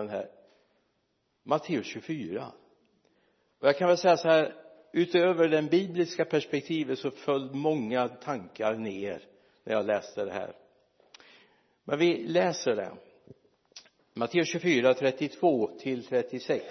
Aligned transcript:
den 0.00 0.08
här. 0.08 0.30
Matteus 1.42 1.86
24 1.86 2.52
och 3.60 3.68
jag 3.68 3.78
kan 3.78 3.88
väl 3.88 3.96
säga 3.96 4.16
så 4.16 4.28
här 4.28 4.54
utöver 4.92 5.48
det 5.48 5.62
bibliska 5.62 6.24
perspektivet 6.24 6.98
så 6.98 7.10
föll 7.10 7.54
många 7.54 8.08
tankar 8.08 8.74
ner 8.74 9.22
när 9.64 9.72
jag 9.72 9.86
läste 9.86 10.24
det 10.24 10.32
här. 10.32 10.52
Men 11.84 11.98
vi 11.98 12.26
läser 12.26 12.76
det. 12.76 12.92
Matteus 14.14 14.48
24, 14.48 14.94
32 14.94 15.78
till 15.78 16.04
36 16.04 16.64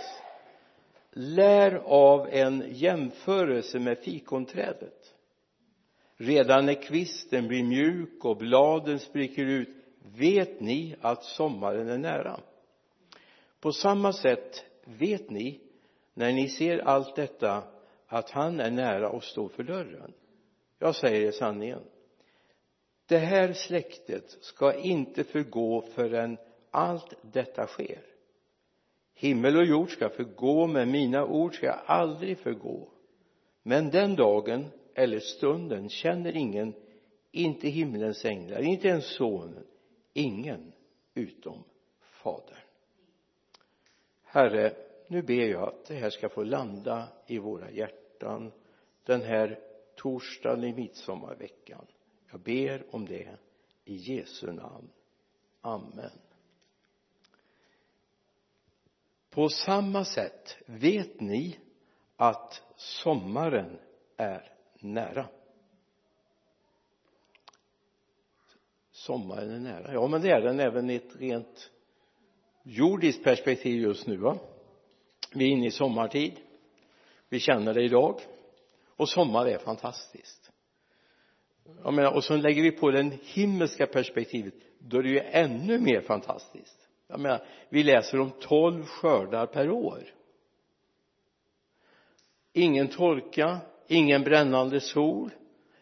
lär 1.12 1.76
av 1.76 2.28
en 2.28 2.64
jämförelse 2.70 3.80
med 3.80 3.98
fikonträdet. 3.98 5.14
Redan 6.18 6.66
när 6.66 6.82
kvisten 6.82 7.48
blir 7.48 7.64
mjuk 7.64 8.26
och 8.26 8.38
bladen 8.38 9.00
spricker 9.00 9.46
ut 9.46 9.70
vet 10.16 10.60
ni 10.60 10.96
att 11.02 11.24
sommaren 11.24 11.90
är 11.90 11.98
nära? 11.98 12.40
På 13.60 13.72
samma 13.72 14.14
sätt 14.14 14.66
vet 14.86 15.30
ni 15.30 15.60
när 16.14 16.34
ni 16.34 16.50
ser 16.50 16.80
allt 16.80 17.16
detta 17.16 17.64
att 18.08 18.30
han 18.30 18.60
är 18.60 18.72
nära 18.72 19.10
och 19.10 19.24
står 19.24 19.50
för 19.50 19.64
dörren. 19.64 20.14
Jag 20.80 20.96
säger 20.96 21.28
er 21.28 21.32
sanningen. 21.32 21.84
Det 23.06 23.18
här 23.18 23.54
släktet 23.54 24.38
ska 24.42 24.74
inte 24.74 25.24
förgå 25.24 25.82
förrän 25.82 26.38
allt 26.72 27.14
detta 27.22 27.68
sker. 27.68 28.02
Himmel 29.14 29.58
och 29.58 29.66
jord 29.66 29.92
ska 29.92 30.10
förgå 30.10 30.68
men 30.68 30.92
mina 30.92 31.26
ord 31.26 31.56
ska 31.56 31.72
aldrig 31.72 32.38
förgå. 32.38 32.90
Men 33.64 33.90
den 33.90 34.16
dagen 34.16 34.66
eller 34.96 35.20
stunden 35.20 35.90
känner 35.90 36.38
ingen 36.38 36.74
inte 37.32 37.68
himlens 37.68 38.26
änglar 38.26 38.62
inte 38.62 38.88
ens 38.88 39.16
sonen 39.16 39.66
ingen 40.14 40.72
utom 41.14 41.64
fadern 42.02 42.69
herre 44.30 44.76
nu 45.08 45.22
ber 45.22 45.50
jag 45.50 45.70
att 45.70 45.86
det 45.86 45.96
här 45.96 46.10
ska 46.10 46.30
få 46.30 46.44
landa 46.44 47.08
i 47.28 47.38
våra 47.38 47.72
hjärtan 47.72 48.52
den 49.04 49.22
här 49.22 49.60
torsdagen 49.96 50.64
i 50.64 50.74
midsommarveckan. 50.74 51.86
Jag 52.32 52.42
ber 52.42 52.96
om 52.96 53.06
det 53.06 53.38
i 53.86 53.96
Jesu 53.96 54.52
namn. 54.52 54.90
Amen. 55.62 56.12
På 59.30 59.50
samma 59.50 60.06
sätt 60.06 60.58
vet 60.66 61.20
ni 61.20 61.60
att 62.16 62.64
sommaren 62.76 63.80
är 64.18 64.54
nära. 64.80 65.30
Sommaren 68.92 69.52
är 69.52 69.60
nära. 69.60 69.94
Ja 69.94 70.08
men 70.08 70.22
det 70.22 70.32
är 70.32 70.42
den 70.42 70.60
även 70.60 70.90
i 70.90 70.96
ett 70.96 71.16
rent 71.16 71.72
jordiskt 72.64 73.24
perspektiv 73.24 73.82
just 73.82 74.08
nu 74.08 74.18
va? 74.18 74.38
Vi 75.34 75.46
är 75.46 75.50
inne 75.50 75.68
i 75.68 75.72
sommartid. 75.72 76.34
Vi 77.30 77.40
känner 77.40 77.74
det 77.74 77.84
idag. 77.84 78.20
Och 78.96 79.10
sommar 79.10 79.46
är 79.46 79.58
fantastiskt. 79.58 80.52
Jag 81.84 81.94
menar 81.94 82.16
och 82.16 82.24
så 82.24 82.36
lägger 82.36 82.64
vi 82.64 82.72
på 82.72 82.92
det 82.92 83.12
himmelska 83.24 83.88
perspektivet 83.88 84.54
då 84.80 84.98
är 84.98 85.04
det 85.04 85.10
ju 85.10 85.20
ännu 85.20 85.80
mer 85.80 86.02
fantastiskt. 86.02 86.88
Jag 87.08 87.20
menar 87.20 87.46
vi 87.70 87.84
läser 87.84 88.20
om 88.20 88.32
tolv 88.40 88.86
skördar 88.86 89.46
per 89.46 89.70
år. 89.70 90.04
Ingen 92.54 92.88
torka 92.88 93.58
ingen 93.88 94.24
brännande 94.24 94.80
sol 94.80 95.32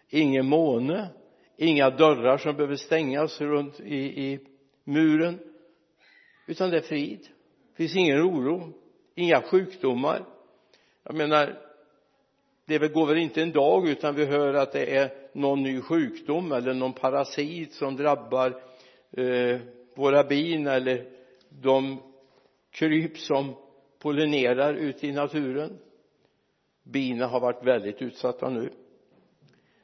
ingen 0.09 0.45
måne 0.45 1.09
inga 1.57 1.89
dörrar 1.89 2.37
som 2.37 2.55
behöver 2.55 2.75
stängas 2.75 3.41
runt 3.41 3.79
i, 3.79 3.95
i 3.95 4.39
muren 4.83 5.39
utan 6.47 6.69
det 6.69 6.77
är 6.77 6.81
frid. 6.81 7.19
Det 7.71 7.77
finns 7.77 7.95
ingen 7.95 8.21
oro. 8.21 8.73
Inga 9.15 9.41
sjukdomar. 9.41 10.25
Jag 11.03 11.15
menar 11.15 11.67
det 12.65 12.93
går 12.93 13.05
väl 13.05 13.17
inte 13.17 13.41
en 13.41 13.51
dag 13.51 13.87
utan 13.89 14.15
vi 14.15 14.25
hör 14.25 14.53
att 14.53 14.71
det 14.71 14.95
är 14.97 15.13
någon 15.33 15.63
ny 15.63 15.81
sjukdom 15.81 16.51
eller 16.51 16.73
någon 16.73 16.93
parasit 16.93 17.73
som 17.73 17.95
drabbar 17.95 18.61
eh, 19.11 19.59
våra 19.95 20.23
bin 20.23 20.67
eller 20.67 21.05
de 21.49 21.97
kryp 22.71 23.17
som 23.17 23.55
pollinerar 23.99 24.73
ute 24.73 25.07
i 25.07 25.11
naturen. 25.11 25.77
Bina 26.83 27.27
har 27.27 27.39
varit 27.39 27.63
väldigt 27.63 28.01
utsatta 28.01 28.49
nu. 28.49 28.69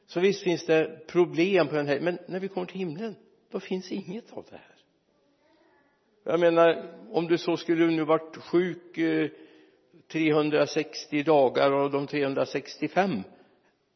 Så 0.06 0.20
visst 0.20 0.44
finns 0.44 0.66
det 0.66 1.08
problem 1.08 1.68
på 1.68 1.76
den 1.76 1.88
här 1.88 2.00
men 2.00 2.18
när 2.28 2.40
vi 2.40 2.48
kommer 2.48 2.68
till 2.68 2.80
himlen 2.80 3.16
då 3.52 3.60
finns 3.60 3.92
inget 3.92 4.34
av 4.34 4.46
det 4.50 4.58
här 4.58 4.73
jag 6.24 6.40
menar 6.40 6.90
om 7.12 7.28
du 7.28 7.38
så 7.38 7.58
skulle 7.58 7.86
nu 7.86 8.04
varit 8.04 8.38
sjuk 8.38 8.98
eh, 8.98 9.30
360 10.12 11.24
dagar 11.24 11.72
av 11.72 11.92
de 11.92 12.08
365 12.08 13.24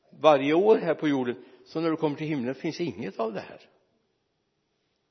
varje 0.10 0.54
år 0.54 0.76
här 0.76 0.94
på 0.94 1.08
jorden 1.08 1.44
så 1.66 1.80
när 1.80 1.90
du 1.90 1.96
kommer 1.96 2.16
till 2.16 2.28
himlen 2.28 2.56
finns 2.56 2.82
inget 2.82 3.20
av 3.20 3.34
det 3.34 3.40
här. 3.40 3.62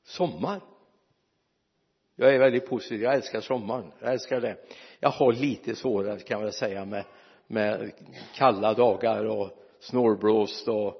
Sommar. 0.04 0.60
Jag 2.16 2.34
är 2.34 2.38
väldigt 2.38 2.69
positiv 2.69 3.03
jag 3.03 3.15
älskar 3.15 3.41
sommaren 3.41 3.93
jag 4.00 4.12
älskar 4.12 4.41
det. 4.41 4.56
Jag 5.00 5.10
har 5.10 5.33
lite 5.33 5.75
svårare 5.75 6.19
kan 6.19 6.38
jag 6.38 6.44
väl 6.44 6.53
säga 6.53 6.84
med 6.84 7.04
med 7.47 7.93
kalla 8.34 8.75
dagar 8.75 9.25
och 9.25 9.50
snålblåst 9.81 10.69
och 10.69 10.94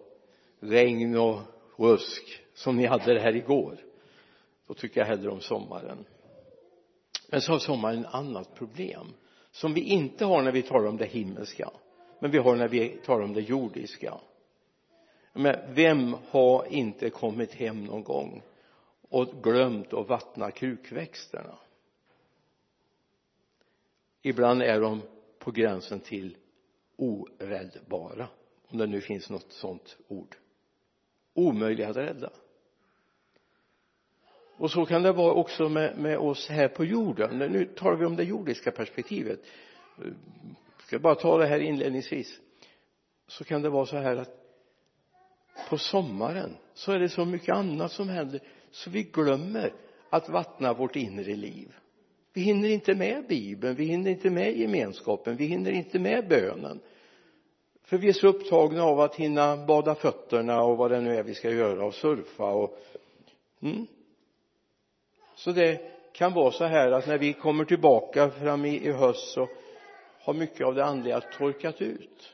regn 0.60 1.16
och 1.19 1.38
rusk 1.77 2.43
som 2.54 2.77
ni 2.77 2.87
hade 2.87 3.15
det 3.15 3.21
här 3.21 3.37
igår 3.37 3.85
då 4.66 4.75
tycker 4.75 5.00
jag 5.00 5.06
hellre 5.06 5.31
om 5.31 5.41
sommaren. 5.41 6.04
Men 7.28 7.41
så 7.41 7.53
har 7.53 7.59
sommaren 7.59 8.04
ett 8.04 8.15
annat 8.15 8.54
problem 8.54 9.06
som 9.50 9.75
vi 9.75 9.81
inte 9.81 10.25
har 10.25 10.43
när 10.43 10.53
vi 10.53 10.62
talar 10.62 10.88
om 10.88 10.97
det 10.97 11.06
himmelska 11.06 11.71
men 12.19 12.31
vi 12.31 12.38
har 12.38 12.56
när 12.56 12.69
vi 12.69 12.88
talar 12.88 13.25
om 13.25 13.32
det 13.32 13.41
jordiska. 13.41 14.21
Men 15.32 15.75
vem 15.75 16.16
har 16.31 16.66
inte 16.72 17.10
kommit 17.10 17.54
hem 17.54 17.84
någon 17.84 18.04
gång 18.04 18.43
och 19.09 19.43
glömt 19.43 19.93
att 19.93 20.09
vattna 20.09 20.50
krukväxterna 20.50 21.59
ibland 24.22 24.62
är 24.62 24.81
de 24.81 25.03
på 25.38 25.50
gränsen 25.50 26.00
till 26.00 26.37
oräddbara 26.97 28.28
om 28.69 28.78
det 28.78 28.87
nu 28.87 29.00
finns 29.00 29.31
något 29.31 29.53
sådant 29.53 29.97
ord. 30.09 30.37
Omöjliga 31.34 31.88
att 31.88 31.97
rädda 31.97 32.31
och 34.56 34.70
så 34.70 34.86
kan 34.86 35.02
det 35.02 35.12
vara 35.12 35.32
också 35.32 35.68
med, 35.68 35.98
med 35.98 36.18
oss 36.18 36.48
här 36.48 36.68
på 36.68 36.84
jorden. 36.84 37.38
Nu 37.38 37.64
talar 37.64 37.96
vi 37.96 38.04
om 38.04 38.16
det 38.16 38.24
jordiska 38.24 38.70
perspektivet. 38.70 39.40
Jag 39.96 40.86
ska 40.86 40.98
bara 40.98 41.14
ta 41.14 41.38
det 41.38 41.46
här 41.46 41.60
inledningsvis. 41.60 42.40
Så 43.28 43.44
kan 43.44 43.62
det 43.62 43.68
vara 43.68 43.86
så 43.86 43.96
här 43.96 44.16
att 44.16 44.30
på 45.68 45.78
sommaren 45.78 46.56
så 46.74 46.92
är 46.92 46.98
det 46.98 47.08
så 47.08 47.24
mycket 47.24 47.54
annat 47.54 47.92
som 47.92 48.08
händer 48.08 48.40
så 48.70 48.90
vi 48.90 49.02
glömmer 49.02 49.72
att 50.10 50.28
vattna 50.28 50.72
vårt 50.72 50.96
inre 50.96 51.36
liv. 51.36 51.74
Vi 52.32 52.40
hinner 52.40 52.68
inte 52.68 52.94
med 52.94 53.26
bibeln 53.28 53.76
vi 53.76 53.84
hinner 53.84 54.10
inte 54.10 54.30
med 54.30 54.56
gemenskapen 54.56 55.36
vi 55.36 55.44
hinner 55.46 55.70
inte 55.70 55.98
med 55.98 56.28
bönen. 56.28 56.80
För 57.84 57.98
vi 57.98 58.08
är 58.08 58.12
så 58.12 58.28
upptagna 58.28 58.82
av 58.82 59.00
att 59.00 59.14
hinna 59.14 59.56
bada 59.56 59.94
fötterna 59.94 60.62
och 60.62 60.76
vad 60.76 60.90
det 60.90 61.00
nu 61.00 61.16
är 61.16 61.22
vi 61.22 61.34
ska 61.34 61.50
göra 61.50 61.84
och 61.84 61.94
surfa 61.94 62.44
och 62.44 62.78
mm 63.60 63.86
så 65.36 65.52
det 65.52 65.80
kan 66.12 66.32
vara 66.32 66.50
så 66.50 66.64
här 66.64 66.92
att 66.92 67.06
när 67.06 67.19
vi 67.19 67.32
kommer 67.32 67.64
tillbaka 67.64 68.30
fram 68.30 68.64
i, 68.64 68.86
i 68.86 68.92
höst 68.92 69.32
så 69.32 69.48
har 70.20 70.34
mycket 70.34 70.66
av 70.66 70.74
det 70.74 70.84
andliga 70.84 71.20
torkat 71.20 71.80
ut. 71.80 72.32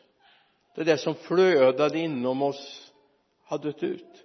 Det 0.74 0.84
där 0.84 0.96
som 0.96 1.14
flödade 1.14 1.98
inom 1.98 2.42
oss 2.42 2.92
har 3.44 3.58
dött 3.58 3.82
ut. 3.82 4.24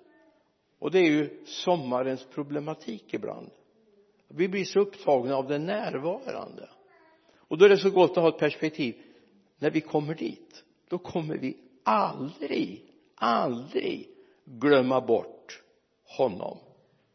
Och 0.79 0.91
det 0.91 0.99
är 0.99 1.09
ju 1.09 1.45
sommarens 1.45 2.25
problematik 2.25 3.13
ibland. 3.13 3.49
Vi 4.27 4.47
blir 4.47 4.65
så 4.65 4.79
upptagna 4.79 5.35
av 5.35 5.47
det 5.47 5.57
närvarande. 5.59 6.69
Och 7.47 7.57
då 7.57 7.65
är 7.65 7.69
det 7.69 7.77
så 7.77 7.89
gott 7.89 8.11
att 8.11 8.23
ha 8.23 8.29
ett 8.29 8.37
perspektiv. 8.37 8.95
När 9.59 9.71
vi 9.71 9.81
kommer 9.81 10.15
dit 10.15 10.63
då 10.89 10.97
kommer 10.97 11.37
vi 11.37 11.57
aldrig 11.83 12.87
aldrig 13.17 14.09
glömma 14.45 15.01
bort 15.01 15.63
honom. 16.17 16.57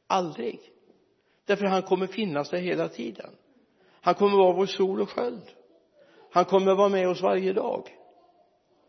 Aldrig 0.07 0.61
därför 1.47 1.65
han 1.65 1.83
kommer 1.83 2.07
finnas 2.07 2.51
där 2.51 2.59
hela 2.59 2.89
tiden. 2.89 3.31
Han 4.01 4.15
kommer 4.15 4.37
vara 4.37 4.53
vår 4.53 4.67
sol 4.67 5.01
och 5.01 5.11
sköld. 5.11 5.53
Han 6.31 6.45
kommer 6.45 6.75
vara 6.75 6.89
med 6.89 7.09
oss 7.09 7.23
varje 7.23 7.53
dag. 7.53 7.99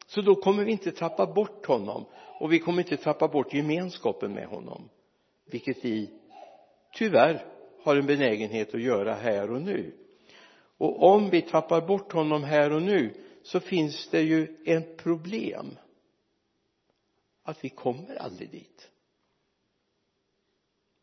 Så 0.07 0.21
då 0.21 0.35
kommer 0.35 0.65
vi 0.65 0.71
inte 0.71 0.91
tappa 0.91 1.25
bort 1.25 1.65
honom 1.65 2.05
och 2.39 2.53
vi 2.53 2.59
kommer 2.59 2.81
inte 2.81 2.97
tappa 2.97 3.27
bort 3.27 3.53
gemenskapen 3.53 4.33
med 4.33 4.47
honom 4.47 4.89
vilket 5.45 5.85
vi 5.85 6.09
tyvärr 6.93 7.45
har 7.83 7.95
en 7.95 8.05
benägenhet 8.05 8.73
att 8.73 8.81
göra 8.81 9.13
här 9.13 9.51
och 9.51 9.61
nu. 9.61 9.93
Och 10.77 11.03
om 11.03 11.29
vi 11.29 11.41
tappar 11.41 11.81
bort 11.81 12.11
honom 12.11 12.43
här 12.43 12.71
och 12.71 12.81
nu 12.81 13.13
så 13.43 13.59
finns 13.59 14.09
det 14.09 14.21
ju 14.21 14.63
ett 14.65 14.97
problem. 14.97 15.77
Att 17.43 17.63
vi 17.63 17.69
kommer 17.69 18.15
aldrig 18.15 18.51
dit 18.51 18.91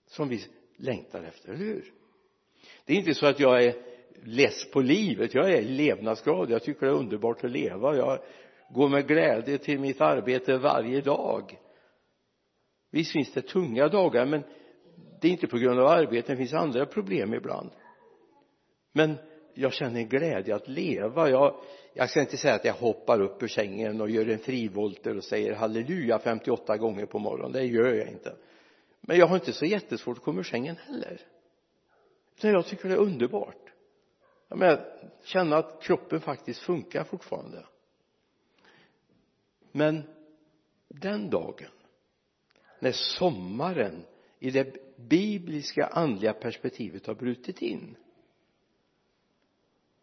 som 0.07 0.29
vi 0.29 0.45
längtar 0.81 1.23
efter, 1.23 1.49
eller 1.49 1.65
hur? 1.65 1.85
Det 2.85 2.93
är 2.93 2.97
inte 2.97 3.15
så 3.15 3.27
att 3.27 3.41
jag 3.41 3.65
är 3.65 3.75
less 4.25 4.71
på 4.71 4.81
livet. 4.81 5.35
Jag 5.35 5.53
är 5.53 5.63
levnadsglad 5.63 6.51
jag 6.51 6.63
tycker 6.63 6.87
det 6.87 6.93
är 6.93 6.97
underbart 6.97 7.45
att 7.45 7.51
leva. 7.51 7.97
Jag 7.97 8.19
går 8.71 8.89
med 8.89 9.09
glädje 9.09 9.59
till 9.59 9.81
mitt 9.81 10.01
arbete 10.01 10.59
varje 10.59 11.01
dag. 11.01 11.59
Visst 12.91 13.13
finns 13.13 13.33
det 13.33 13.43
tunga 13.43 13.89
dagar 13.89 14.27
men 14.27 14.43
det 15.21 15.29
är 15.29 15.33
inte 15.33 15.47
på 15.47 15.59
grund 15.59 15.81
av 15.81 15.87
arbetet 15.87 16.27
det 16.27 16.37
finns 16.37 16.53
andra 16.53 16.87
problem 16.87 17.35
ibland. 17.35 17.71
Men 18.93 19.15
jag 19.55 19.73
känner 19.73 20.03
glädje 20.03 20.55
att 20.55 20.69
leva. 20.69 21.31
Jag, 21.31 21.55
jag 21.95 22.11
ska 22.11 22.21
inte 22.21 22.37
säga 22.37 22.55
att 22.55 22.65
jag 22.65 22.75
hoppar 22.75 23.21
upp 23.21 23.43
ur 23.43 23.49
sängen 23.49 24.01
och 24.01 24.11
gör 24.11 24.29
en 24.29 24.39
frivolter 24.39 25.17
och 25.17 25.25
säger 25.25 25.55
halleluja 25.55 26.19
58 26.19 26.77
gånger 26.77 27.07
på 27.07 27.19
morgonen. 27.19 27.53
Det 27.53 27.65
gör 27.65 27.95
jag 27.95 28.09
inte 28.09 28.37
men 29.01 29.17
jag 29.17 29.27
har 29.27 29.37
inte 29.37 29.53
så 29.53 29.65
jättesvårt 29.65 30.19
att 30.19 30.25
komma 30.25 30.41
ur 30.41 30.45
sängen 30.45 30.77
heller. 30.77 31.21
Utan 32.37 32.51
jag 32.51 32.67
tycker 32.67 32.89
det 32.89 32.95
är 32.95 32.99
underbart. 32.99 33.73
Jag 34.49 34.59
menar 34.59 35.11
känna 35.25 35.57
att 35.57 35.83
kroppen 35.83 36.21
faktiskt 36.21 36.61
funkar 36.61 37.05
fortfarande. 37.05 37.67
Men 39.73 40.03
den 40.89 41.31
dagen 41.31 41.71
när 42.79 42.93
sommaren 42.93 44.05
i 44.39 44.51
det 44.51 44.97
bibliska 44.97 45.87
andliga 45.87 46.33
perspektivet 46.33 47.07
har 47.07 47.15
brutit 47.15 47.63
in 47.63 47.97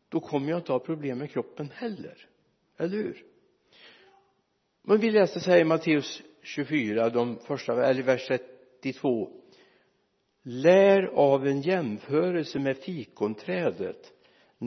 då 0.10 0.20
kommer 0.20 0.50
jag 0.50 0.60
inte 0.60 0.72
ha 0.72 0.80
problem 0.80 1.18
med 1.18 1.32
kroppen 1.32 1.72
heller. 1.76 2.28
Eller 2.78 2.98
hur? 2.98 3.26
Men 4.82 5.00
vi 5.00 5.12
läste 5.12 5.40
så 5.40 5.52
här 5.52 5.60
i 5.60 5.64
Matteus 5.64 6.22
24 6.42 7.10
de 7.10 7.40
första, 7.40 7.86
eller 7.86 8.04
vers 8.04 8.32
32 8.82 9.30
lär 10.44 11.04
av 11.04 11.48
en 11.48 11.62
jämförelse 11.62 12.60
med 12.60 12.78
fikonträdet. 12.78 14.14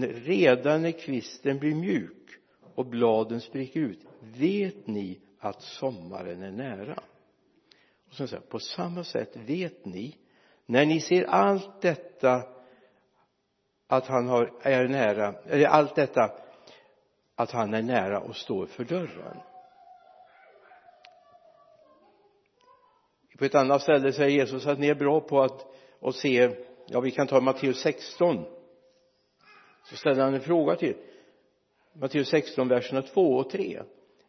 Redan 0.03 0.83
när 0.83 0.91
kvisten 0.93 1.59
blir 1.59 1.75
mjuk 1.75 2.31
och 2.75 2.87
bladen 2.87 3.41
spricker 3.41 3.81
ut 3.81 4.07
vet 4.21 4.87
ni 4.87 5.21
att 5.39 5.63
sommaren 5.63 6.43
är 6.43 6.51
nära? 6.51 7.03
Och 8.09 8.15
sen 8.15 8.29
säger 8.29 8.43
på 8.43 8.59
samma 8.59 9.05
sätt 9.05 9.37
vet 9.37 9.85
ni 9.85 10.17
när 10.67 10.87
ni 10.87 11.01
ser 11.01 11.25
allt 11.25 11.83
detta 11.83 12.43
att 13.87 14.07
han 14.07 14.29
har, 14.29 14.53
är 14.63 14.89
nära, 14.89 15.35
eller 15.47 15.67
allt 15.67 15.95
detta 15.95 16.31
att 17.35 17.51
han 17.51 17.75
är 17.75 17.83
nära 17.83 18.21
och 18.21 18.37
står 18.37 18.67
för 18.67 18.85
dörren. 18.85 19.37
På 23.41 23.47
ett 23.47 23.55
annat 23.55 23.83
ställe 23.83 24.13
säger 24.13 24.31
Jesus 24.31 24.67
att 24.67 24.79
ni 24.79 24.89
är 24.89 24.95
bra 24.95 25.21
på 25.21 25.43
att, 25.43 25.67
att 26.01 26.15
se 26.15 26.51
ja 26.87 27.01
vi 27.01 27.11
kan 27.11 27.27
ta 27.27 27.41
Matteus 27.41 27.81
16 27.81 28.45
så 29.85 29.97
ställer 29.97 30.23
han 30.23 30.35
en 30.35 30.41
fråga 30.41 30.77
till. 30.77 30.95
Matteus 31.93 32.29
16 32.29 32.69
verserna 32.69 33.03
2 33.03 33.21
och 33.37 33.51
3 33.51 33.83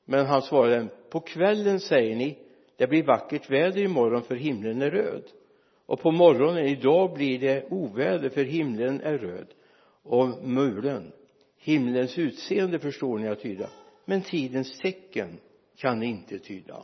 men 0.05 0.25
han 0.25 0.41
svarade 0.41 0.87
på 1.09 1.19
kvällen 1.19 1.79
säger 1.79 2.15
ni 2.15 2.37
det 2.77 2.87
blir 2.87 3.03
vackert 3.03 3.49
väder 3.49 3.81
imorgon 3.81 4.23
för 4.23 4.35
himlen 4.35 4.81
är 4.81 4.91
röd. 4.91 5.23
Och 5.85 6.01
på 6.01 6.11
morgonen 6.11 6.65
idag 6.65 7.13
blir 7.13 7.39
det 7.39 7.71
oväder 7.71 8.29
för 8.29 8.43
himlen 8.43 9.01
är 9.01 9.17
röd 9.17 9.47
och 10.03 10.43
mulen. 10.43 11.11
Himlens 11.57 12.17
utseende 12.17 12.79
förstår 12.79 13.19
ni 13.19 13.27
att 13.27 13.41
tyda 13.41 13.69
men 14.05 14.21
tidens 14.21 14.79
tecken 14.79 15.37
kan 15.77 15.99
ni 15.99 16.05
inte 16.05 16.39
tyda. 16.39 16.83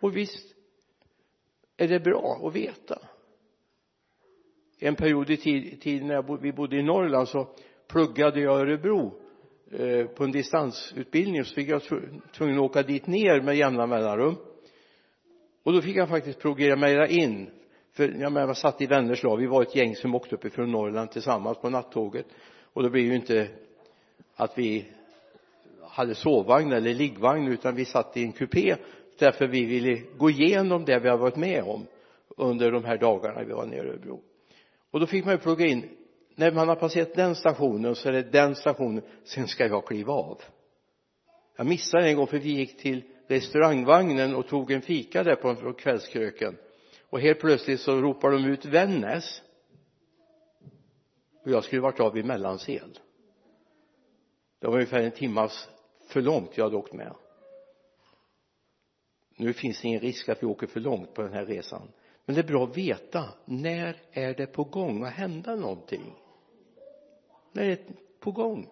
Och 0.00 0.16
visst 0.16 0.54
är 1.76 1.88
det 1.88 2.00
bra 2.00 2.40
att 2.44 2.54
veta. 2.54 2.98
En 4.78 4.94
period 4.94 5.30
i 5.30 5.36
tiden 5.76 6.06
när 6.06 6.38
vi 6.42 6.52
bodde 6.52 6.76
i 6.76 6.82
Norrland 6.82 7.28
så 7.28 7.48
pluggade 7.88 8.40
jag 8.40 8.58
i 8.58 8.60
Örebro 8.60 9.20
eh, 9.70 10.06
på 10.06 10.24
en 10.24 10.32
distansutbildning. 10.32 11.44
Så 11.44 11.54
fick 11.54 11.68
jag 11.68 11.82
tvungen 12.32 12.56
att 12.56 12.64
åka 12.64 12.82
dit 12.82 13.06
ner 13.06 13.40
med 13.40 13.56
jämna 13.56 13.86
mellanrum. 13.86 14.36
Och 15.62 15.72
då 15.72 15.82
fick 15.82 15.96
jag 15.96 16.08
faktiskt 16.08 16.40
programmera 16.40 17.08
in. 17.08 17.50
För 17.92 18.08
jag 18.08 18.32
menar, 18.32 18.46
jag 18.46 18.56
satt 18.56 18.80
i 18.80 18.86
Vänersla 18.86 19.36
vi 19.36 19.46
var 19.46 19.62
ett 19.62 19.76
gäng 19.76 19.94
som 19.94 20.14
åkte 20.14 20.34
uppifrån 20.34 20.72
Norrland 20.72 21.10
tillsammans 21.10 21.58
på 21.58 21.70
nattåget. 21.70 22.26
Och 22.72 22.82
det 22.82 22.90
blev 22.90 23.04
ju 23.04 23.14
inte 23.14 23.48
att 24.34 24.58
vi 24.58 24.86
hade 25.82 26.14
sovvagn 26.14 26.72
eller 26.72 26.94
liggvagn 26.94 27.48
utan 27.48 27.74
vi 27.74 27.84
satt 27.84 28.16
i 28.16 28.22
en 28.22 28.32
kupé 28.32 28.76
därför 29.18 29.46
vi 29.46 29.64
ville 29.64 30.02
gå 30.16 30.30
igenom 30.30 30.84
det 30.84 30.98
vi 30.98 31.08
har 31.08 31.18
varit 31.18 31.36
med 31.36 31.62
om 31.62 31.86
under 32.36 32.72
de 32.72 32.84
här 32.84 32.98
dagarna 32.98 33.44
vi 33.44 33.52
var 33.52 33.66
nere 33.66 33.86
i 33.86 33.90
Örebro. 33.90 34.22
Och 34.90 35.00
då 35.00 35.06
fick 35.06 35.24
man 35.24 35.34
ju 35.34 35.38
plugga 35.38 35.66
in 35.66 35.88
när 36.34 36.52
man 36.52 36.68
har 36.68 36.76
passerat 36.76 37.14
den 37.14 37.34
stationen 37.34 37.94
så 37.94 38.08
är 38.08 38.12
det 38.12 38.22
den 38.22 38.54
stationen 38.54 39.02
sen 39.24 39.48
ska 39.48 39.66
jag 39.66 39.86
kliva 39.86 40.12
av. 40.12 40.42
Jag 41.56 41.66
missade 41.66 42.08
en 42.08 42.16
gång 42.16 42.26
för 42.26 42.38
vi 42.38 42.52
gick 42.52 42.78
till 42.78 43.02
restaurangvagnen 43.28 44.34
och 44.34 44.48
tog 44.48 44.70
en 44.70 44.82
fika 44.82 45.22
där 45.22 45.34
på 45.34 45.72
kvällskröken. 45.72 46.56
Och 47.10 47.20
helt 47.20 47.40
plötsligt 47.40 47.80
så 47.80 48.00
ropar 48.00 48.30
de 48.30 48.44
ut 48.44 48.64
Vännäs. 48.64 49.42
Och 51.44 51.50
jag 51.50 51.64
skulle 51.64 51.82
varit 51.82 52.00
av 52.00 52.18
i 52.18 52.22
Mellansel. 52.22 52.98
Det 54.60 54.66
var 54.66 54.74
ungefär 54.74 55.02
en 55.02 55.10
timmas 55.10 55.68
för 56.08 56.22
långt 56.22 56.50
jag 56.54 56.64
hade 56.64 56.76
åkt 56.76 56.92
med 56.92 57.14
nu 59.38 59.52
finns 59.52 59.80
det 59.80 59.88
ingen 59.88 60.00
risk 60.00 60.28
att 60.28 60.42
vi 60.42 60.46
åker 60.46 60.66
för 60.66 60.80
långt 60.80 61.14
på 61.14 61.22
den 61.22 61.32
här 61.32 61.44
resan. 61.46 61.88
Men 62.24 62.34
det 62.34 62.40
är 62.40 62.46
bra 62.46 62.64
att 62.64 62.76
veta 62.76 63.24
när 63.44 63.96
är 64.12 64.34
det 64.34 64.46
på 64.46 64.64
gång 64.64 65.04
att 65.04 65.12
hända 65.12 65.56
någonting? 65.56 66.14
När 67.52 67.62
är 67.62 67.68
det 67.68 67.82
på 68.20 68.30
gång? 68.30 68.68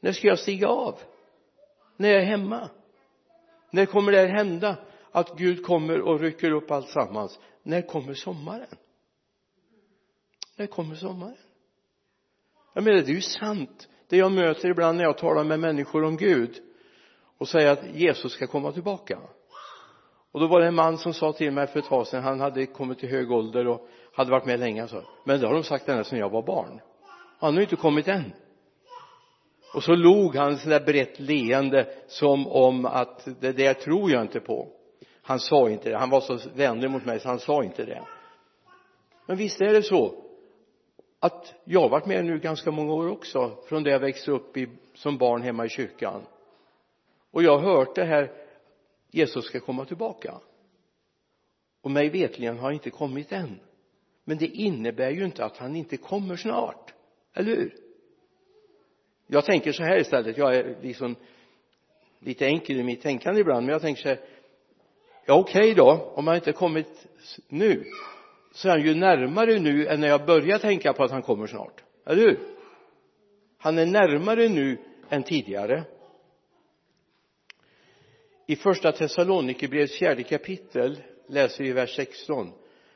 När 0.00 0.12
ska 0.12 0.26
jag 0.26 0.38
stiga 0.38 0.68
av? 0.68 0.98
När 1.96 2.08
jag 2.08 2.22
är 2.22 2.26
hemma? 2.26 2.70
När 3.70 3.86
kommer 3.86 4.12
det 4.12 4.26
hända 4.26 4.76
att 5.10 5.38
Gud 5.38 5.64
kommer 5.64 6.00
och 6.00 6.20
rycker 6.20 6.50
upp 6.50 6.70
allt 6.70 6.88
sammans 6.88 7.38
när 7.62 7.82
kommer 7.82 8.14
sommaren? 8.14 8.76
När 10.56 10.66
kommer 10.66 10.94
sommaren? 10.94 11.36
Jag 12.74 12.84
menar 12.84 13.00
det 13.00 13.12
är 13.12 13.14
ju 13.14 13.20
sant. 13.20 13.88
Det 14.08 14.16
jag 14.16 14.32
möter 14.32 14.68
ibland 14.68 14.98
när 14.98 15.04
jag 15.04 15.18
talar 15.18 15.44
med 15.44 15.60
människor 15.60 16.04
om 16.04 16.16
Gud 16.16 16.62
och 17.38 17.48
säger 17.48 17.70
att 17.72 17.94
Jesus 17.94 18.32
ska 18.32 18.46
komma 18.46 18.72
tillbaka 18.72 19.18
och 20.34 20.40
då 20.40 20.46
var 20.46 20.60
det 20.60 20.66
en 20.66 20.74
man 20.74 20.98
som 20.98 21.14
sa 21.14 21.32
till 21.32 21.50
mig 21.52 21.66
för 21.66 21.78
ett 21.78 21.84
tag 21.88 22.06
sedan 22.06 22.22
han 22.22 22.40
hade 22.40 22.66
kommit 22.66 22.98
till 22.98 23.08
hög 23.08 23.32
ålder 23.32 23.66
och 23.66 23.88
hade 24.12 24.30
varit 24.30 24.46
med 24.46 24.60
länge 24.60 24.88
så 24.88 25.02
men 25.24 25.40
det 25.40 25.46
har 25.46 25.54
de 25.54 25.62
sagt 25.62 25.88
ända 25.88 26.04
sedan 26.04 26.18
jag 26.18 26.30
var 26.30 26.42
barn. 26.42 26.80
Han 27.38 27.54
har 27.54 27.62
inte 27.62 27.76
kommit 27.76 28.08
än. 28.08 28.32
Och 29.74 29.82
så 29.82 29.94
log 29.94 30.36
han 30.36 30.56
sådär 30.56 30.80
brett 30.80 31.20
leende 31.20 31.88
som 32.06 32.46
om 32.46 32.86
att 32.86 33.28
det 33.40 33.52
där 33.52 33.74
tror 33.74 34.10
jag 34.10 34.22
inte 34.22 34.40
på. 34.40 34.68
Han 35.22 35.40
sa 35.40 35.70
inte 35.70 35.90
det. 35.90 35.98
Han 35.98 36.10
var 36.10 36.20
så 36.20 36.38
vänlig 36.54 36.90
mot 36.90 37.04
mig 37.04 37.20
så 37.20 37.28
han 37.28 37.38
sa 37.38 37.64
inte 37.64 37.84
det. 37.84 38.02
Men 39.26 39.36
visst 39.36 39.60
är 39.60 39.72
det 39.72 39.82
så 39.82 40.14
att 41.20 41.54
jag 41.64 41.80
har 41.80 41.88
varit 41.88 42.06
med 42.06 42.24
nu 42.24 42.38
ganska 42.38 42.70
många 42.70 42.92
år 42.92 43.10
också 43.10 43.52
från 43.68 43.82
det 43.82 43.90
jag 43.90 44.00
växte 44.00 44.30
upp 44.30 44.56
i, 44.56 44.68
som 44.94 45.18
barn 45.18 45.42
hemma 45.42 45.64
i 45.64 45.68
kyrkan. 45.68 46.22
Och 47.30 47.42
jag 47.42 47.58
har 47.58 47.76
hört 47.76 47.94
det 47.94 48.04
här 48.04 48.43
Jesus 49.14 49.44
ska 49.44 49.60
komma 49.60 49.84
tillbaka. 49.84 50.40
Och 51.82 51.90
mig 51.90 52.08
vetligen 52.08 52.56
har 52.56 52.64
han 52.64 52.72
inte 52.72 52.90
kommit 52.90 53.32
än. 53.32 53.60
Men 54.24 54.38
det 54.38 54.46
innebär 54.46 55.10
ju 55.10 55.24
inte 55.24 55.44
att 55.44 55.56
han 55.56 55.76
inte 55.76 55.96
kommer 55.96 56.36
snart. 56.36 56.94
Eller 57.34 57.56
hur? 57.56 57.74
Jag 59.26 59.44
tänker 59.44 59.72
så 59.72 59.82
här 59.82 60.00
istället. 60.00 60.38
Jag 60.38 60.56
är 60.56 60.76
liksom 60.82 61.16
lite 62.18 62.46
enkel 62.46 62.76
i 62.76 62.82
mitt 62.82 63.02
tänkande 63.02 63.40
ibland 63.40 63.66
men 63.66 63.72
jag 63.72 63.82
tänker 63.82 64.02
så 64.02 64.08
här. 64.08 64.20
Ja 65.26 65.34
okej 65.34 65.62
okay 65.62 65.74
då. 65.74 66.12
Om 66.14 66.26
han 66.26 66.36
inte 66.36 66.52
kommit 66.52 67.06
nu 67.48 67.84
så 68.52 68.68
är 68.68 68.72
han 68.72 68.82
ju 68.82 68.94
närmare 68.94 69.58
nu 69.58 69.86
än 69.86 70.00
när 70.00 70.08
jag 70.08 70.26
började 70.26 70.62
tänka 70.62 70.92
på 70.92 71.04
att 71.04 71.10
han 71.10 71.22
kommer 71.22 71.46
snart. 71.46 71.82
Eller 72.06 72.22
hur? 72.22 72.38
Han 73.58 73.78
är 73.78 73.86
närmare 73.86 74.48
nu 74.48 74.78
än 75.08 75.22
tidigare 75.22 75.84
i 78.46 78.56
första 78.56 78.92
Thessalonikerbrevets 78.92 79.98
fjärde 79.98 80.22
kapitel 80.22 81.02
läser 81.28 81.64
vi 81.64 81.72
vers 81.72 81.96
16 81.96 82.52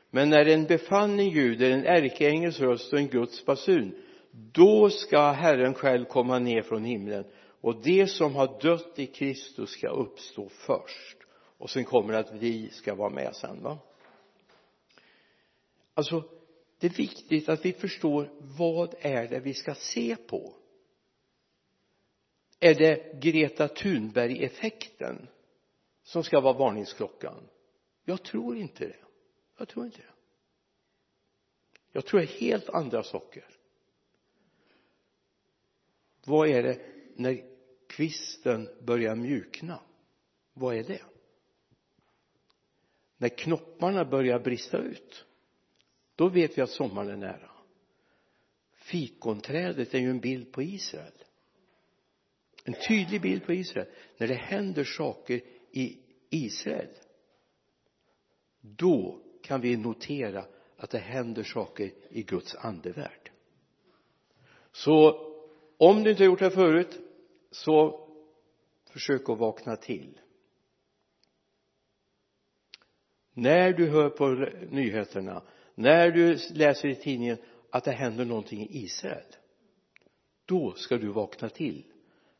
men 0.09 0.29
när 0.29 0.45
en 0.45 0.65
befallning 0.65 1.29
ljuder 1.29 1.71
en 1.71 1.85
ärkeängels 1.85 2.59
röst 2.59 2.93
och 2.93 2.99
en 2.99 3.07
Guds 3.07 3.45
basun 3.45 3.95
då 4.31 4.89
ska 4.89 5.31
Herren 5.31 5.73
själv 5.73 6.05
komma 6.05 6.39
ner 6.39 6.61
från 6.61 6.83
himlen. 6.83 7.25
Och 7.61 7.81
det 7.83 8.07
som 8.07 8.35
har 8.35 8.61
dött 8.61 8.99
i 8.99 9.05
Kristus 9.05 9.69
ska 9.69 9.87
uppstå 9.89 10.49
först. 10.49 11.17
Och 11.57 11.69
sen 11.69 11.83
kommer 11.83 12.13
det 12.13 12.19
att 12.19 12.33
vi 12.33 12.69
ska 12.69 12.95
vara 12.95 13.09
med 13.09 13.35
sen 13.35 13.63
va? 13.63 13.77
Alltså 15.93 16.23
det 16.79 16.87
är 16.87 16.97
viktigt 16.97 17.49
att 17.49 17.65
vi 17.65 17.73
förstår 17.73 18.29
vad 18.57 18.95
är 18.99 19.27
det 19.27 19.39
vi 19.39 19.53
ska 19.53 19.75
se 19.75 20.15
på. 20.15 20.53
Är 22.59 22.75
det 22.75 23.21
Greta 23.21 23.67
Thunberg-effekten? 23.67 25.27
Som 26.09 26.23
ska 26.23 26.39
vara 26.39 26.57
varningsklockan. 26.57 27.49
Jag 28.05 28.23
tror 28.23 28.57
inte 28.57 28.87
det. 28.87 28.99
Jag 29.57 29.67
tror 29.67 29.85
inte 29.85 29.97
det. 29.97 30.13
Jag 31.91 32.05
tror 32.05 32.19
det 32.19 32.25
är 32.25 32.39
helt 32.39 32.69
andra 32.69 33.03
saker. 33.03 33.45
Vad 36.25 36.49
är 36.49 36.63
det 36.63 36.81
när 37.15 37.43
kvisten 37.87 38.69
börjar 38.81 39.15
mjukna? 39.15 39.79
Vad 40.53 40.75
är 40.75 40.83
det? 40.83 41.01
När 43.17 43.29
knopparna 43.29 44.05
börjar 44.05 44.39
brista 44.39 44.77
ut? 44.77 45.25
Då 46.15 46.29
vet 46.29 46.57
vi 46.57 46.61
att 46.61 46.69
sommaren 46.69 47.09
är 47.09 47.17
nära. 47.17 47.51
Fikonträdet 48.73 49.93
är 49.93 49.99
ju 49.99 50.09
en 50.09 50.19
bild 50.19 50.51
på 50.51 50.61
Israel. 50.61 51.23
En 52.63 52.75
tydlig 52.87 53.21
bild 53.21 53.45
på 53.45 53.53
Israel. 53.53 53.87
När 54.17 54.27
det 54.27 54.33
händer 54.33 54.83
saker 54.83 55.58
i 55.79 55.97
Israel 56.29 56.89
då 58.61 59.19
kan 59.41 59.61
vi 59.61 59.77
notera 59.77 60.45
att 60.77 60.89
det 60.89 60.99
händer 60.99 61.43
saker 61.43 61.91
i 62.09 62.23
Guds 62.23 62.55
andevärld. 62.55 63.31
Så 64.71 65.25
om 65.77 66.03
du 66.03 66.11
inte 66.11 66.23
har 66.23 66.25
gjort 66.25 66.39
det 66.39 66.51
förut 66.51 66.99
så 67.51 68.07
försök 68.89 69.29
att 69.29 69.37
vakna 69.37 69.75
till. 69.75 70.19
När 73.33 73.73
du 73.73 73.89
hör 73.89 74.09
på 74.09 74.27
nyheterna 74.69 75.43
när 75.75 76.11
du 76.11 76.37
läser 76.53 76.87
i 76.87 76.95
tidningen 76.95 77.37
att 77.69 77.83
det 77.83 77.91
händer 77.91 78.25
någonting 78.25 78.61
i 78.61 78.83
Israel 78.83 79.35
då 80.45 80.71
ska 80.71 80.97
du 80.97 81.07
vakna 81.07 81.49
till 81.49 81.83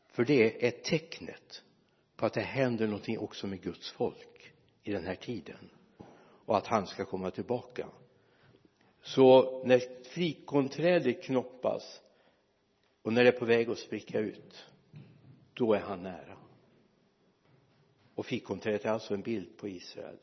för 0.06 0.24
det 0.24 0.66
är 0.66 0.70
tecknet 0.70 1.62
på 2.20 2.26
att 2.26 2.32
det 2.32 2.40
händer 2.40 2.86
någonting 2.86 3.18
också 3.18 3.46
med 3.46 3.62
Guds 3.62 3.90
folk 3.90 4.52
i 4.82 4.92
den 4.92 5.04
här 5.04 5.14
tiden 5.14 5.70
och 6.44 6.56
att 6.56 6.66
han 6.66 6.86
ska 6.86 7.04
komma 7.04 7.30
tillbaka. 7.30 7.86
Så 9.02 9.62
när 9.64 10.04
fikonträdet 10.04 11.22
knoppas 11.22 12.00
och 13.02 13.12
när 13.12 13.24
det 13.24 13.30
är 13.30 13.38
på 13.38 13.44
väg 13.44 13.70
att 13.70 13.78
spricka 13.78 14.18
ut 14.18 14.66
då 15.54 15.74
är 15.74 15.80
han 15.80 16.02
nära. 16.02 16.36
Och 18.14 18.26
fikonträdet 18.26 18.84
är 18.84 18.90
alltså 18.90 19.14
en 19.14 19.22
bild 19.22 19.56
på 19.56 19.68
Israel. 19.68 20.18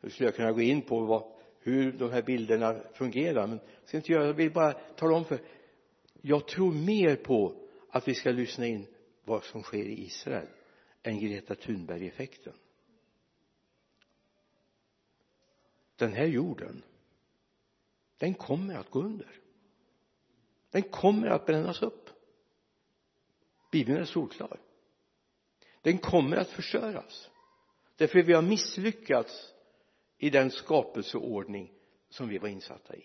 Nu 0.00 0.10
skulle 0.10 0.28
jag 0.28 0.36
kunna 0.36 0.52
gå 0.52 0.60
in 0.60 0.82
på 0.82 1.00
vad, 1.00 1.32
hur 1.60 1.92
de 1.92 2.10
här 2.10 2.22
bilderna 2.22 2.80
fungerar 2.94 3.46
men 3.46 3.60
jag 3.80 3.88
ska 3.88 3.96
inte 3.96 4.12
göra 4.12 4.26
jag 4.26 4.34
vill 4.34 4.52
bara 4.52 4.72
tala 4.72 5.16
om 5.16 5.24
för 5.24 5.40
jag 6.20 6.48
tror 6.48 6.72
mer 6.72 7.16
på 7.16 7.54
att 7.90 8.08
vi 8.08 8.14
ska 8.14 8.30
lyssna 8.30 8.66
in 8.66 8.86
vad 9.24 9.44
som 9.44 9.62
sker 9.62 9.84
i 9.84 10.04
Israel 10.04 10.48
än 11.06 11.20
Greta 11.20 11.54
Thunberg-effekten. 11.54 12.54
Den 15.96 16.12
här 16.12 16.26
jorden 16.26 16.82
den 18.18 18.34
kommer 18.34 18.74
att 18.74 18.90
gå 18.90 19.02
under. 19.02 19.40
Den 20.70 20.82
kommer 20.82 21.26
att 21.26 21.46
brännas 21.46 21.82
upp. 21.82 22.10
Bibeln 23.70 23.98
är 23.98 24.04
solklar. 24.04 24.60
Den 25.82 25.98
kommer 25.98 26.36
att 26.36 26.50
förstöras. 26.50 27.30
Därför 27.96 28.22
vi 28.22 28.32
har 28.32 28.42
misslyckats 28.42 29.54
i 30.18 30.30
den 30.30 30.50
skapelseordning 30.50 31.72
som 32.08 32.28
vi 32.28 32.38
var 32.38 32.48
insatta 32.48 32.96
i. 32.96 33.04